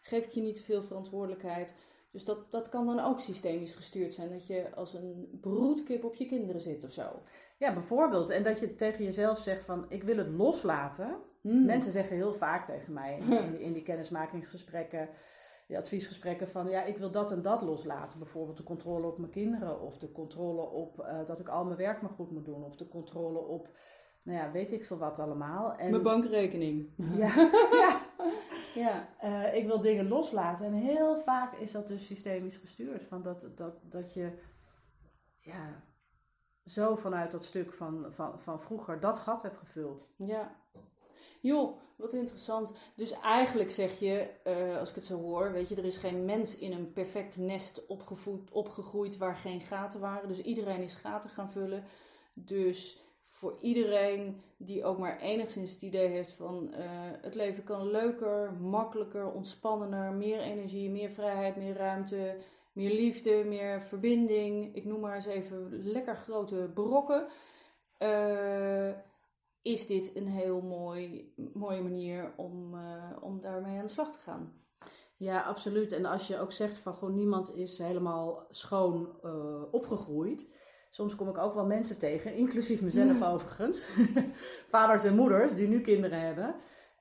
geef 0.00 0.24
ik 0.24 0.30
je 0.30 0.40
niet 0.40 0.54
te 0.54 0.62
veel 0.62 0.82
verantwoordelijkheid. 0.82 1.74
Dus 2.10 2.24
dat, 2.24 2.50
dat 2.50 2.68
kan 2.68 2.86
dan 2.86 3.00
ook 3.00 3.20
systemisch 3.20 3.74
gestuurd 3.74 4.14
zijn, 4.14 4.30
dat 4.30 4.46
je 4.46 4.74
als 4.74 4.94
een 4.94 5.38
broedkip 5.40 6.04
op 6.04 6.14
je 6.14 6.26
kinderen 6.26 6.60
zit 6.60 6.84
of 6.84 6.92
zo. 6.92 7.20
Ja, 7.56 7.72
bijvoorbeeld. 7.72 8.30
En 8.30 8.42
dat 8.42 8.60
je 8.60 8.74
tegen 8.74 9.04
jezelf 9.04 9.38
zegt 9.38 9.64
van, 9.64 9.86
ik 9.88 10.02
wil 10.02 10.16
het 10.16 10.28
loslaten. 10.28 11.16
Hmm. 11.40 11.64
Mensen 11.64 11.92
zeggen 11.92 12.16
heel 12.16 12.34
vaak 12.34 12.64
tegen 12.64 12.92
mij 12.92 13.18
in, 13.18 13.60
in 13.60 13.72
die 13.76 13.82
kennismakingsgesprekken, 13.82 15.08
die 15.70 15.78
adviesgesprekken 15.78 16.48
van 16.48 16.68
ja, 16.68 16.82
ik 16.84 16.96
wil 16.96 17.10
dat 17.10 17.32
en 17.32 17.42
dat 17.42 17.62
loslaten. 17.62 18.18
Bijvoorbeeld 18.18 18.56
de 18.56 18.62
controle 18.62 19.06
op 19.06 19.18
mijn 19.18 19.30
kinderen 19.30 19.80
of 19.80 19.98
de 19.98 20.12
controle 20.12 20.62
op 20.62 21.00
eh, 21.00 21.26
dat 21.26 21.40
ik 21.40 21.48
al 21.48 21.64
mijn 21.64 21.76
werk 21.76 22.02
maar 22.02 22.10
goed 22.10 22.30
moet 22.30 22.44
doen 22.44 22.64
of 22.64 22.76
de 22.76 22.88
controle 22.88 23.38
op, 23.38 23.68
nou 24.22 24.38
ja, 24.38 24.50
weet 24.50 24.72
ik 24.72 24.84
veel 24.84 24.98
wat 24.98 25.18
allemaal. 25.18 25.74
En, 25.74 25.90
Mijn 25.90 26.02
bankrekening. 26.02 26.92
Ja, 26.96 27.50
ja. 27.82 28.00
Ja. 28.74 29.08
Eh, 29.18 29.54
ik 29.54 29.66
wil 29.66 29.80
dingen 29.80 30.08
loslaten. 30.08 30.66
En 30.66 30.72
heel 30.72 31.20
vaak 31.20 31.54
is 31.56 31.72
dat 31.72 31.88
dus 31.88 32.06
systemisch 32.06 32.56
gestuurd. 32.56 33.04
Van 33.04 33.22
dat, 33.22 33.48
dat, 33.54 33.80
dat 33.82 34.14
je 34.14 34.38
ja, 35.40 35.84
zo 36.64 36.96
vanuit 36.96 37.30
dat 37.30 37.44
stuk 37.44 37.72
van, 37.72 38.06
van, 38.08 38.40
van 38.40 38.60
vroeger 38.60 39.00
dat 39.00 39.18
gat 39.18 39.42
hebt 39.42 39.58
gevuld. 39.58 40.08
Ja. 40.16 40.56
Joh, 41.40 41.76
wat 41.96 42.12
interessant. 42.12 42.72
Dus 42.94 43.20
eigenlijk 43.20 43.70
zeg 43.70 43.98
je, 43.98 44.30
eh, 44.44 44.78
als 44.78 44.88
ik 44.88 44.94
het 44.94 45.06
zo 45.06 45.20
hoor, 45.20 45.52
weet 45.52 45.68
je, 45.68 45.76
er 45.76 45.84
is 45.84 45.96
geen 45.96 46.24
mens 46.24 46.58
in 46.58 46.72
een 46.72 46.92
perfect 46.92 47.36
nest 47.36 47.86
opgevoed, 47.86 48.50
opgegroeid 48.50 49.16
waar 49.16 49.36
geen 49.36 49.60
gaten 49.60 50.00
waren. 50.00 50.28
Dus 50.28 50.42
iedereen 50.42 50.82
is 50.82 50.94
gaten 50.94 51.30
gaan 51.30 51.50
vullen. 51.50 51.84
Dus 52.34 53.04
voor 53.22 53.56
iedereen 53.60 54.40
die 54.56 54.84
ook 54.84 54.98
maar 54.98 55.18
enigszins 55.18 55.72
het 55.72 55.82
idee 55.82 56.08
heeft 56.08 56.32
van 56.32 56.72
eh, 56.72 56.84
het 57.20 57.34
leven 57.34 57.64
kan 57.64 57.90
leuker, 57.90 58.52
makkelijker, 58.52 59.32
ontspannender, 59.32 60.12
meer 60.12 60.40
energie, 60.40 60.90
meer 60.90 61.10
vrijheid, 61.10 61.56
meer 61.56 61.76
ruimte, 61.76 62.36
meer 62.72 62.90
liefde, 62.90 63.44
meer 63.46 63.82
verbinding. 63.82 64.74
Ik 64.74 64.84
noem 64.84 65.00
maar 65.00 65.14
eens 65.14 65.26
even 65.26 65.68
lekker 65.82 66.16
grote 66.16 66.70
brokken. 66.74 67.26
Eh, 67.98 68.90
is 69.62 69.86
dit 69.86 70.10
een 70.14 70.26
heel 70.26 70.60
mooi, 70.60 71.32
mooie 71.54 71.82
manier 71.82 72.32
om, 72.36 72.74
uh, 72.74 73.12
om 73.20 73.40
daarmee 73.40 73.78
aan 73.78 73.84
de 73.84 73.90
slag 73.90 74.12
te 74.12 74.18
gaan. 74.18 74.52
Ja, 75.16 75.42
absoluut. 75.42 75.92
En 75.92 76.04
als 76.04 76.26
je 76.26 76.38
ook 76.38 76.52
zegt 76.52 76.78
van 76.78 76.94
gewoon 76.94 77.14
niemand 77.14 77.54
is 77.54 77.78
helemaal 77.78 78.46
schoon 78.50 79.08
uh, 79.24 79.62
opgegroeid. 79.70 80.48
Soms 80.90 81.14
kom 81.14 81.28
ik 81.28 81.38
ook 81.38 81.54
wel 81.54 81.66
mensen 81.66 81.98
tegen, 81.98 82.34
inclusief 82.34 82.82
mezelf 82.82 83.22
overigens. 83.22 83.88
Vaders 84.72 85.04
en 85.04 85.14
moeders 85.14 85.54
die 85.54 85.68
nu 85.68 85.80
kinderen 85.80 86.20
hebben. 86.20 86.54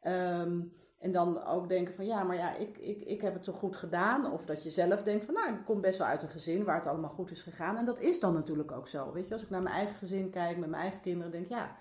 Um, 0.04 0.74
en 1.00 1.12
dan 1.12 1.46
ook 1.46 1.70
denken 1.70 1.94
van 1.94 2.06
ja, 2.06 2.24
maar 2.24 2.36
ja, 2.36 2.56
ik, 2.56 2.78
ik, 2.78 3.04
ik 3.04 3.22
heb 3.22 3.34
het 3.34 3.44
toch 3.44 3.56
goed 3.56 3.76
gedaan. 3.76 4.32
Of 4.32 4.46
dat 4.46 4.64
je 4.64 4.70
zelf 4.70 5.04
denkt 5.04 5.26
van 5.26 5.34
nou, 5.34 5.54
ik 5.54 5.66
kom 5.66 5.82
best 5.82 5.98
wel 5.98 6.08
uit 6.08 6.24
een 6.24 6.30
gezin 6.30 6.64
waar 6.64 6.76
het 6.76 6.88
allemaal 6.88 7.10
goed 7.10 7.32
is 7.32 7.42
gegaan. 7.42 7.78
En 7.78 7.86
dat 7.86 8.00
is 8.00 8.20
dan 8.20 8.34
natuurlijk 8.34 8.72
ook 8.72 8.88
zo. 8.88 9.12
Weet 9.12 9.28
je, 9.28 9.34
als 9.34 9.44
ik 9.44 9.50
naar 9.50 9.64
mijn 9.64 9.76
eigen 9.76 9.96
gezin 9.96 10.30
kijk, 10.30 10.58
met 10.58 10.70
mijn 10.70 10.82
eigen 10.82 11.02
kinderen, 11.02 11.32
denk 11.32 11.50
ja, 11.50 11.78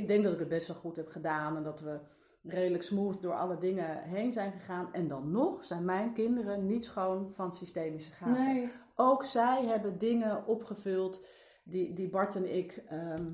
ik 0.00 0.08
denk 0.08 0.24
dat 0.24 0.32
ik 0.32 0.38
het 0.38 0.48
best 0.48 0.68
wel 0.68 0.76
goed 0.76 0.96
heb 0.96 1.08
gedaan. 1.08 1.56
En 1.56 1.62
dat 1.62 1.80
we 1.80 2.00
redelijk 2.42 2.82
smooth 2.82 3.22
door 3.22 3.34
alle 3.34 3.58
dingen 3.58 4.02
heen 4.02 4.32
zijn 4.32 4.52
gegaan. 4.52 4.92
En 4.92 5.08
dan 5.08 5.30
nog 5.30 5.64
zijn 5.64 5.84
mijn 5.84 6.12
kinderen 6.12 6.66
niet 6.66 6.84
schoon 6.84 7.32
van 7.32 7.52
systemische 7.52 8.12
gaten. 8.12 8.54
Nee. 8.54 8.68
Ook 8.96 9.24
zij 9.24 9.64
hebben 9.64 9.98
dingen 9.98 10.46
opgevuld 10.46 11.24
die, 11.64 11.92
die 11.94 12.10
Bart 12.10 12.34
en 12.34 12.56
ik. 12.56 12.84
Ehm, 12.86 13.26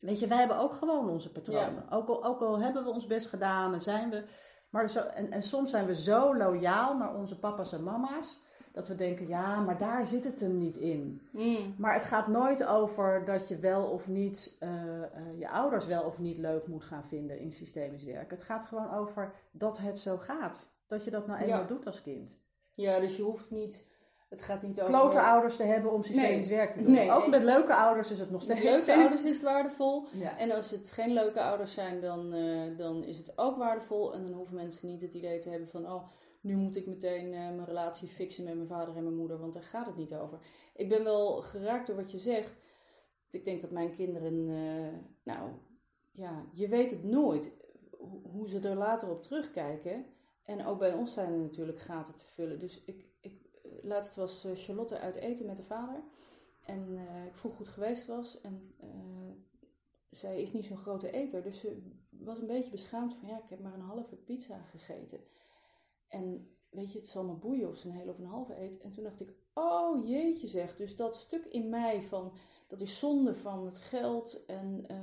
weet 0.00 0.18
je, 0.18 0.26
wij 0.26 0.38
hebben 0.38 0.58
ook 0.58 0.74
gewoon 0.74 1.10
onze 1.10 1.32
patronen. 1.32 1.90
Ook, 1.90 2.08
al, 2.08 2.24
ook 2.24 2.40
al 2.40 2.60
hebben 2.60 2.84
we 2.84 2.90
ons 2.90 3.06
best 3.06 3.26
gedaan 3.26 3.72
en 3.72 3.80
zijn 3.80 4.10
we. 4.10 4.24
Maar 4.70 4.90
zo, 4.90 5.00
en, 5.00 5.30
en 5.30 5.42
soms 5.42 5.70
zijn 5.70 5.86
we 5.86 5.94
zo 5.94 6.36
loyaal 6.36 6.96
naar 6.96 7.14
onze 7.14 7.38
papa's 7.38 7.72
en 7.72 7.82
mama's. 7.82 8.40
Dat 8.72 8.88
we 8.88 8.94
denken, 8.94 9.28
ja, 9.28 9.60
maar 9.60 9.78
daar 9.78 10.06
zit 10.06 10.24
het 10.24 10.40
hem 10.40 10.58
niet 10.58 10.76
in. 10.76 11.20
Mm. 11.30 11.74
Maar 11.78 11.94
het 11.94 12.04
gaat 12.04 12.28
nooit 12.28 12.66
over 12.66 13.24
dat 13.24 13.48
je 13.48 13.58
wel 13.58 13.84
of 13.84 14.08
niet 14.08 14.56
eh, 14.60 15.02
eh, 15.02 15.10
je 15.38 15.48
ouders 15.48 15.86
wel 15.86 16.02
of 16.02 16.18
niet 16.18 16.38
leuk 16.38 16.66
moet 16.66 16.84
gaan 16.84 17.04
vinden 17.04 17.38
in 17.38 17.52
systemisch 17.52 18.04
werk. 18.04 18.30
Het 18.30 18.42
gaat 18.42 18.64
gewoon 18.64 18.94
over 18.94 19.34
dat 19.50 19.78
het 19.78 19.98
zo 19.98 20.16
gaat. 20.16 20.70
Dat 20.86 21.04
je 21.04 21.10
dat 21.10 21.26
nou 21.26 21.40
eenmaal 21.40 21.66
doet 21.66 21.86
als 21.86 22.02
kind. 22.02 22.38
Ja, 22.74 23.00
dus 23.00 23.16
je 23.16 23.22
hoeft 23.22 23.50
niet 23.50 23.84
het 24.32 24.42
gaat 24.42 24.62
niet 24.62 24.80
over... 24.80 24.92
Klote 24.92 25.20
ouders 25.20 25.56
te 25.56 25.62
hebben 25.62 25.92
om 25.92 26.02
systemisch 26.02 26.48
werk 26.48 26.72
te 26.72 26.82
doen. 26.82 27.10
ook 27.10 27.26
met 27.26 27.42
leuke 27.42 27.74
ouders 27.74 28.10
is 28.10 28.18
het 28.18 28.30
nog 28.30 28.42
steeds... 28.42 28.62
Met 28.62 28.72
leuke 28.72 28.94
ouders 29.00 29.24
is 29.24 29.34
het 29.34 29.42
waardevol. 29.42 30.04
En 30.38 30.50
als 30.50 30.70
het 30.70 30.90
geen 30.90 31.12
leuke 31.12 31.40
ouders 31.40 31.74
zijn, 31.74 32.00
dan, 32.00 32.34
uh, 32.34 32.78
dan 32.78 33.04
is 33.04 33.18
het 33.18 33.32
ook 33.38 33.56
waardevol. 33.56 34.14
En 34.14 34.22
dan 34.22 34.32
hoeven 34.32 34.54
mensen 34.54 34.88
niet 34.88 35.02
het 35.02 35.14
idee 35.14 35.38
te 35.38 35.48
hebben 35.48 35.68
van... 35.68 35.92
Oh, 35.92 36.02
nu 36.42 36.56
moet 36.56 36.76
ik 36.76 36.86
meteen 36.86 37.26
uh, 37.26 37.32
mijn 37.32 37.64
relatie 37.64 38.08
fixen 38.08 38.44
met 38.44 38.54
mijn 38.54 38.66
vader 38.66 38.96
en 38.96 39.02
mijn 39.02 39.16
moeder. 39.16 39.38
Want 39.38 39.52
daar 39.52 39.62
gaat 39.62 39.86
het 39.86 39.96
niet 39.96 40.14
over. 40.14 40.38
Ik 40.74 40.88
ben 40.88 41.04
wel 41.04 41.42
geraakt 41.42 41.86
door 41.86 41.96
wat 41.96 42.10
je 42.10 42.18
zegt. 42.18 42.58
Ik 43.30 43.44
denk 43.44 43.60
dat 43.60 43.70
mijn 43.70 43.90
kinderen... 43.90 44.48
Uh, 44.48 44.98
nou, 45.22 45.50
ja, 46.12 46.44
je 46.52 46.68
weet 46.68 46.90
het 46.90 47.04
nooit 47.04 47.52
hoe 48.22 48.48
ze 48.48 48.58
er 48.58 48.76
later 48.76 49.10
op 49.10 49.22
terugkijken. 49.22 50.04
En 50.42 50.66
ook 50.66 50.78
bij 50.78 50.92
ons 50.92 51.12
zijn 51.12 51.32
er 51.32 51.38
natuurlijk 51.38 51.80
gaten 51.80 52.16
te 52.16 52.24
vullen. 52.24 52.58
Dus 52.58 52.84
ik, 52.84 53.04
laatst 53.82 54.14
was 54.14 54.44
eh, 54.44 54.52
Charlotte 54.54 54.98
uit 54.98 55.16
eten 55.16 55.46
met 55.46 55.56
de 55.56 55.62
vader. 55.62 56.02
En 56.64 56.98
ik 57.26 57.34
vroeg 57.34 57.58
het 57.58 57.68
geweest 57.68 58.06
was. 58.06 58.40
En 58.40 58.74
zij 60.10 60.40
is 60.40 60.52
niet 60.52 60.64
zo'n 60.64 60.76
grote 60.76 61.10
eter. 61.10 61.42
Dus 61.42 61.60
ze 61.60 61.82
was 62.10 62.38
een 62.38 62.46
beetje 62.46 62.70
beschaamd 62.70 63.14
van 63.14 63.28
ja, 63.28 63.36
ik 63.36 63.48
heb 63.48 63.60
maar 63.60 63.74
een 63.74 63.80
halve 63.80 64.16
pizza 64.16 64.58
gegeten. 64.70 65.20
En 66.12 66.56
weet 66.68 66.92
je, 66.92 66.98
het 66.98 67.08
zal 67.08 67.24
me 67.24 67.32
boeien 67.32 67.68
of 67.68 67.76
ze 67.76 67.88
een 67.88 67.94
hele 67.94 68.10
of 68.10 68.18
een 68.18 68.26
halve 68.26 68.60
eet. 68.60 68.78
En 68.80 68.92
toen 68.92 69.04
dacht 69.04 69.20
ik, 69.20 69.34
oh 69.54 70.06
jeetje 70.06 70.46
zeg. 70.46 70.76
Dus 70.76 70.96
dat 70.96 71.16
stuk 71.16 71.44
in 71.44 71.68
mij 71.68 72.02
van, 72.02 72.32
dat 72.66 72.80
is 72.80 72.98
zonde 72.98 73.34
van 73.34 73.66
het 73.66 73.78
geld. 73.78 74.44
En 74.46 74.84
uh, 74.90 74.96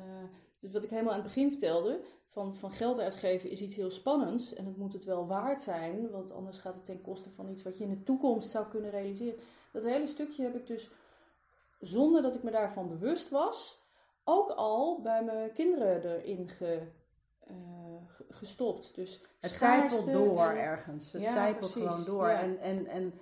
dus 0.59 0.71
wat 0.71 0.83
ik 0.83 0.89
helemaal 0.89 1.13
aan 1.13 1.19
het 1.19 1.27
begin 1.27 1.49
vertelde, 1.49 2.01
van, 2.25 2.55
van 2.55 2.71
geld 2.71 2.99
uitgeven 2.99 3.49
is 3.49 3.61
iets 3.61 3.75
heel 3.75 3.89
spannends. 3.89 4.53
En 4.53 4.65
het 4.65 4.77
moet 4.77 4.93
het 4.93 5.03
wel 5.03 5.27
waard 5.27 5.61
zijn, 5.61 6.09
want 6.09 6.31
anders 6.31 6.57
gaat 6.57 6.75
het 6.75 6.85
ten 6.85 7.01
koste 7.01 7.29
van 7.29 7.49
iets 7.49 7.63
wat 7.63 7.77
je 7.77 7.83
in 7.83 7.89
de 7.89 8.03
toekomst 8.03 8.51
zou 8.51 8.67
kunnen 8.67 8.89
realiseren. 8.89 9.39
Dat 9.71 9.83
hele 9.83 10.07
stukje 10.07 10.43
heb 10.43 10.55
ik 10.55 10.67
dus, 10.67 10.89
zonder 11.79 12.21
dat 12.21 12.35
ik 12.35 12.43
me 12.43 12.51
daarvan 12.51 12.87
bewust 12.87 13.29
was, 13.29 13.79
ook 14.23 14.49
al 14.49 15.01
bij 15.01 15.23
mijn 15.23 15.51
kinderen 15.51 16.03
erin 16.03 16.47
ge, 16.47 16.81
uh, 17.47 17.88
gestopt. 18.29 18.95
Dus 18.95 19.25
het 19.39 19.51
zijpelt 19.51 20.11
door 20.11 20.49
ergens. 20.49 21.13
Het 21.13 21.21
ja, 21.21 21.31
zijpelt 21.31 21.71
gewoon 21.71 22.03
door. 22.05 22.27
En, 22.27 22.59
en, 22.59 22.85
en, 22.85 23.13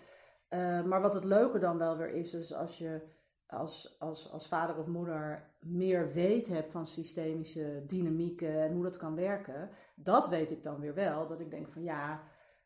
uh, 0.50 0.84
maar 0.84 1.02
wat 1.02 1.14
het 1.14 1.24
leuke 1.24 1.60
dan 1.60 1.78
wel 1.78 1.98
weer 1.98 2.10
is, 2.10 2.34
is 2.34 2.54
als 2.54 2.78
je 2.78 3.02
als, 3.48 3.96
als, 4.00 4.32
als 4.32 4.48
vader 4.48 4.78
of 4.78 4.88
moeder 4.88 5.52
meer 5.60 6.12
weet 6.12 6.48
hebt 6.48 6.72
van 6.72 6.88
systemische 6.88 7.84
dynamieken 7.88 8.62
en 8.62 8.74
hoe 8.74 8.84
dat 8.84 8.98
kan 8.98 9.16
werken, 9.16 9.70
dat 9.96 10.28
weet 10.28 10.52
ik 10.52 10.64
dan 10.64 10.80
weer 10.80 10.94
wel. 10.94 11.28
Dat 11.28 11.40
ik 11.40 11.50
denk 11.50 11.68
van 11.68 11.84
ja, 11.84 12.24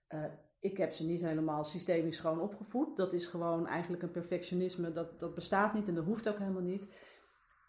uh, 0.09 0.23
ik 0.59 0.77
heb 0.77 0.91
ze 0.91 1.05
niet 1.05 1.21
helemaal 1.21 1.63
systemisch 1.63 2.19
gewoon 2.19 2.41
opgevoed. 2.41 2.97
Dat 2.97 3.13
is 3.13 3.25
gewoon 3.25 3.67
eigenlijk 3.67 4.03
een 4.03 4.11
perfectionisme, 4.11 4.91
dat, 4.91 5.19
dat 5.19 5.35
bestaat 5.35 5.73
niet 5.73 5.87
en 5.87 5.95
dat 5.95 6.05
hoeft 6.05 6.29
ook 6.29 6.39
helemaal 6.39 6.61
niet. 6.61 6.87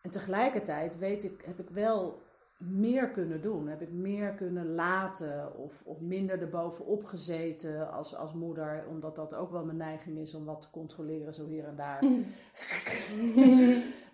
En 0.03 0.11
tegelijkertijd 0.11 0.99
weet 0.99 1.25
ik, 1.25 1.43
heb 1.45 1.59
ik 1.59 1.71
wel 1.71 2.23
meer 2.65 3.11
kunnen 3.11 3.41
doen? 3.41 3.69
Heb 3.69 3.81
ik 3.81 3.93
meer 3.93 4.35
kunnen 4.35 4.75
laten 4.75 5.57
of, 5.57 5.83
of 5.85 6.01
minder 6.01 6.41
erbovenop 6.41 7.05
gezeten 7.05 7.93
als, 7.93 8.17
als 8.17 8.33
moeder? 8.33 8.87
Omdat 8.89 9.17
dat 9.17 9.35
ook 9.35 9.51
wel 9.51 9.65
mijn 9.65 9.77
neiging 9.77 10.19
is 10.19 10.35
om 10.35 10.45
wat 10.45 10.61
te 10.61 10.71
controleren, 10.71 11.35
zo 11.35 11.47
hier 11.47 11.65
en 11.65 11.77
daar. 11.77 12.03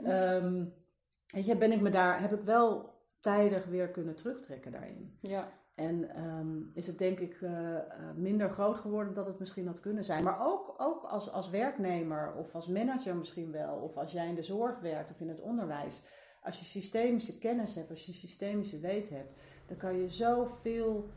um, 0.04 0.72
weet 1.34 1.46
je, 1.46 1.56
ben 1.56 1.72
ik 1.72 1.80
me 1.80 1.90
daar, 1.90 2.20
heb 2.20 2.32
ik 2.32 2.42
wel 2.42 2.96
tijdig 3.20 3.66
weer 3.66 3.88
kunnen 3.88 4.16
terugtrekken 4.16 4.72
daarin. 4.72 5.18
Ja. 5.20 5.52
En 5.74 6.24
um, 6.26 6.70
is 6.74 6.86
het 6.86 6.98
denk 6.98 7.18
ik 7.18 7.40
uh, 7.40 7.78
minder 8.16 8.50
groot 8.50 8.78
geworden 8.78 9.14
dan 9.14 9.26
het 9.26 9.38
misschien 9.38 9.66
had 9.66 9.80
kunnen 9.80 10.04
zijn. 10.04 10.24
Maar 10.24 10.46
ook, 10.46 10.74
ook 10.78 11.04
als, 11.04 11.30
als 11.32 11.50
werknemer 11.50 12.34
of 12.34 12.54
als 12.54 12.68
manager 12.68 13.16
misschien 13.16 13.52
wel. 13.52 13.76
Of 13.76 13.96
als 13.96 14.12
jij 14.12 14.28
in 14.28 14.34
de 14.34 14.42
zorg 14.42 14.80
werkt 14.80 15.10
of 15.10 15.20
in 15.20 15.28
het 15.28 15.40
onderwijs 15.40 16.02
als 16.48 16.58
je 16.58 16.64
systemische 16.64 17.38
kennis 17.38 17.74
hebt, 17.74 17.90
als 17.90 18.06
je 18.06 18.12
systemische 18.12 18.78
weet 18.78 19.10
hebt, 19.10 19.34
dan 19.66 19.76
kan 19.76 19.96
je 19.96 20.08
zoveel 20.08 21.08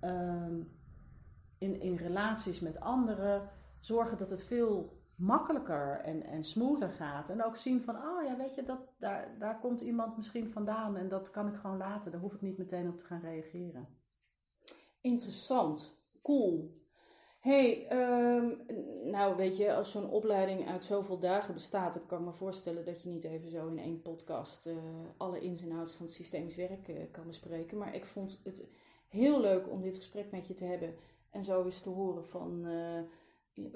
um, 0.00 0.70
in, 1.58 1.80
in 1.80 1.96
relaties 1.96 2.60
met 2.60 2.80
anderen 2.80 3.50
zorgen 3.80 4.18
dat 4.18 4.30
het 4.30 4.44
veel 4.44 5.02
makkelijker 5.14 6.00
en, 6.00 6.22
en 6.22 6.44
smoother 6.44 6.88
gaat. 6.88 7.30
En 7.30 7.44
ook 7.44 7.56
zien 7.56 7.82
van, 7.82 7.96
oh 7.96 8.24
ja, 8.24 8.36
weet 8.36 8.54
je, 8.54 8.62
dat, 8.62 8.80
daar, 8.98 9.38
daar 9.38 9.58
komt 9.58 9.80
iemand 9.80 10.16
misschien 10.16 10.50
vandaan 10.50 10.96
en 10.96 11.08
dat 11.08 11.30
kan 11.30 11.48
ik 11.48 11.56
gewoon 11.56 11.76
laten. 11.76 12.10
Daar 12.10 12.20
hoef 12.20 12.34
ik 12.34 12.40
niet 12.40 12.58
meteen 12.58 12.88
op 12.88 12.98
te 12.98 13.04
gaan 13.04 13.20
reageren. 13.20 13.88
Interessant, 15.00 16.00
cool 16.22 16.84
hey, 17.46 17.86
um, 18.36 18.56
nou 19.04 19.36
weet 19.36 19.56
je, 19.56 19.74
als 19.74 19.90
zo'n 19.90 20.10
opleiding 20.10 20.68
uit 20.68 20.84
zoveel 20.84 21.18
dagen 21.18 21.54
bestaat, 21.54 21.94
dan 21.94 22.06
kan 22.06 22.18
ik 22.18 22.24
me 22.24 22.32
voorstellen 22.32 22.84
dat 22.84 23.02
je 23.02 23.08
niet 23.08 23.24
even 23.24 23.48
zo 23.48 23.66
in 23.66 23.78
één 23.78 24.02
podcast 24.02 24.66
uh, 24.66 24.74
alle 25.16 25.40
ins 25.40 25.62
en 25.62 25.72
outs 25.72 25.92
van 25.92 26.06
het 26.06 26.14
systemisch 26.14 26.56
werk 26.56 26.88
uh, 26.88 26.96
kan 27.10 27.26
bespreken. 27.26 27.78
Maar 27.78 27.94
ik 27.94 28.04
vond 28.04 28.40
het 28.44 28.64
heel 29.08 29.40
leuk 29.40 29.70
om 29.70 29.82
dit 29.82 29.96
gesprek 29.96 30.30
met 30.30 30.46
je 30.46 30.54
te 30.54 30.64
hebben 30.64 30.94
en 31.30 31.44
zo 31.44 31.64
eens 31.64 31.80
te 31.80 31.88
horen 31.88 32.26
van 32.26 32.66
uh, 32.66 33.00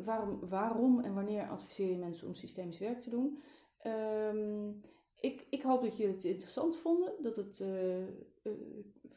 waarom, 0.05 0.39
waarom 0.49 1.01
en 1.01 1.15
wanneer 1.15 1.49
adviseer 1.49 1.91
je 1.91 1.99
mensen 1.99 2.27
om 2.27 2.35
systemisch 2.35 2.79
werk 2.79 3.01
te 3.01 3.11
doen. 3.11 3.43
Um, 3.87 4.81
ik, 5.21 5.47
ik 5.51 5.63
hoop 5.63 5.83
dat 5.83 5.97
jullie 5.97 6.15
het 6.15 6.25
interessant 6.25 6.77
vonden, 6.77 7.13
dat 7.23 7.37
het 7.37 7.65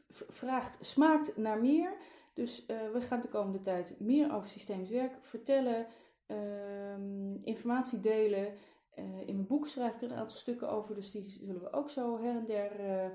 vraagt, 0.08 0.86
smaakt 0.86 1.38
naar 1.38 1.62
meer. 1.62 1.98
Dus 2.34 2.66
uh, 2.68 2.92
we 2.92 3.02
gaan 3.02 3.22
de 3.22 3.28
komende 3.28 3.60
tijd 3.60 4.00
meer 4.00 4.34
over 4.34 4.48
systemisch 4.48 4.90
werk 4.90 5.18
vertellen, 5.20 5.88
uh, 6.28 6.98
informatie 7.44 8.00
delen. 8.00 8.54
Uh, 9.00 9.28
in 9.28 9.36
mijn 9.36 9.48
boek 9.48 9.68
schrijf 9.68 9.94
ik 9.94 10.02
er 10.02 10.12
een 10.12 10.18
aantal 10.18 10.38
stukken 10.38 10.70
over, 10.70 10.96
dus 10.96 11.12
die 11.12 11.30
zullen 11.30 11.62
we 11.62 11.74
ook 11.74 11.90
zo 11.90 12.22
her 12.22 12.36
en 12.36 12.46
der 12.46 12.80
eh, 12.80 13.10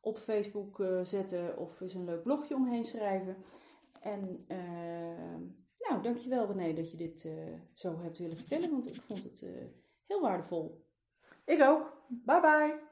op 0.00 0.18
Facebook 0.18 0.84
zetten 1.02 1.58
of 1.58 1.80
eens 1.80 1.94
een 1.94 2.04
leuk 2.04 2.22
blogje 2.22 2.54
omheen 2.54 2.84
schrijven. 2.84 3.36
En 4.00 4.44
nou, 5.78 6.02
dankjewel 6.02 6.46
René 6.46 6.74
dat 6.74 6.90
je 6.90 6.96
dit 6.96 7.28
zo 7.74 7.98
hebt 7.98 8.18
willen 8.18 8.36
vertellen, 8.36 8.70
want 8.70 8.88
ik 8.88 9.02
vond 9.02 9.22
het 9.22 9.44
heel 10.06 10.20
waardevol. 10.20 10.86
Ik 11.44 11.62
ook. 11.62 12.04
Bye 12.08 12.40
bye. 12.40 12.91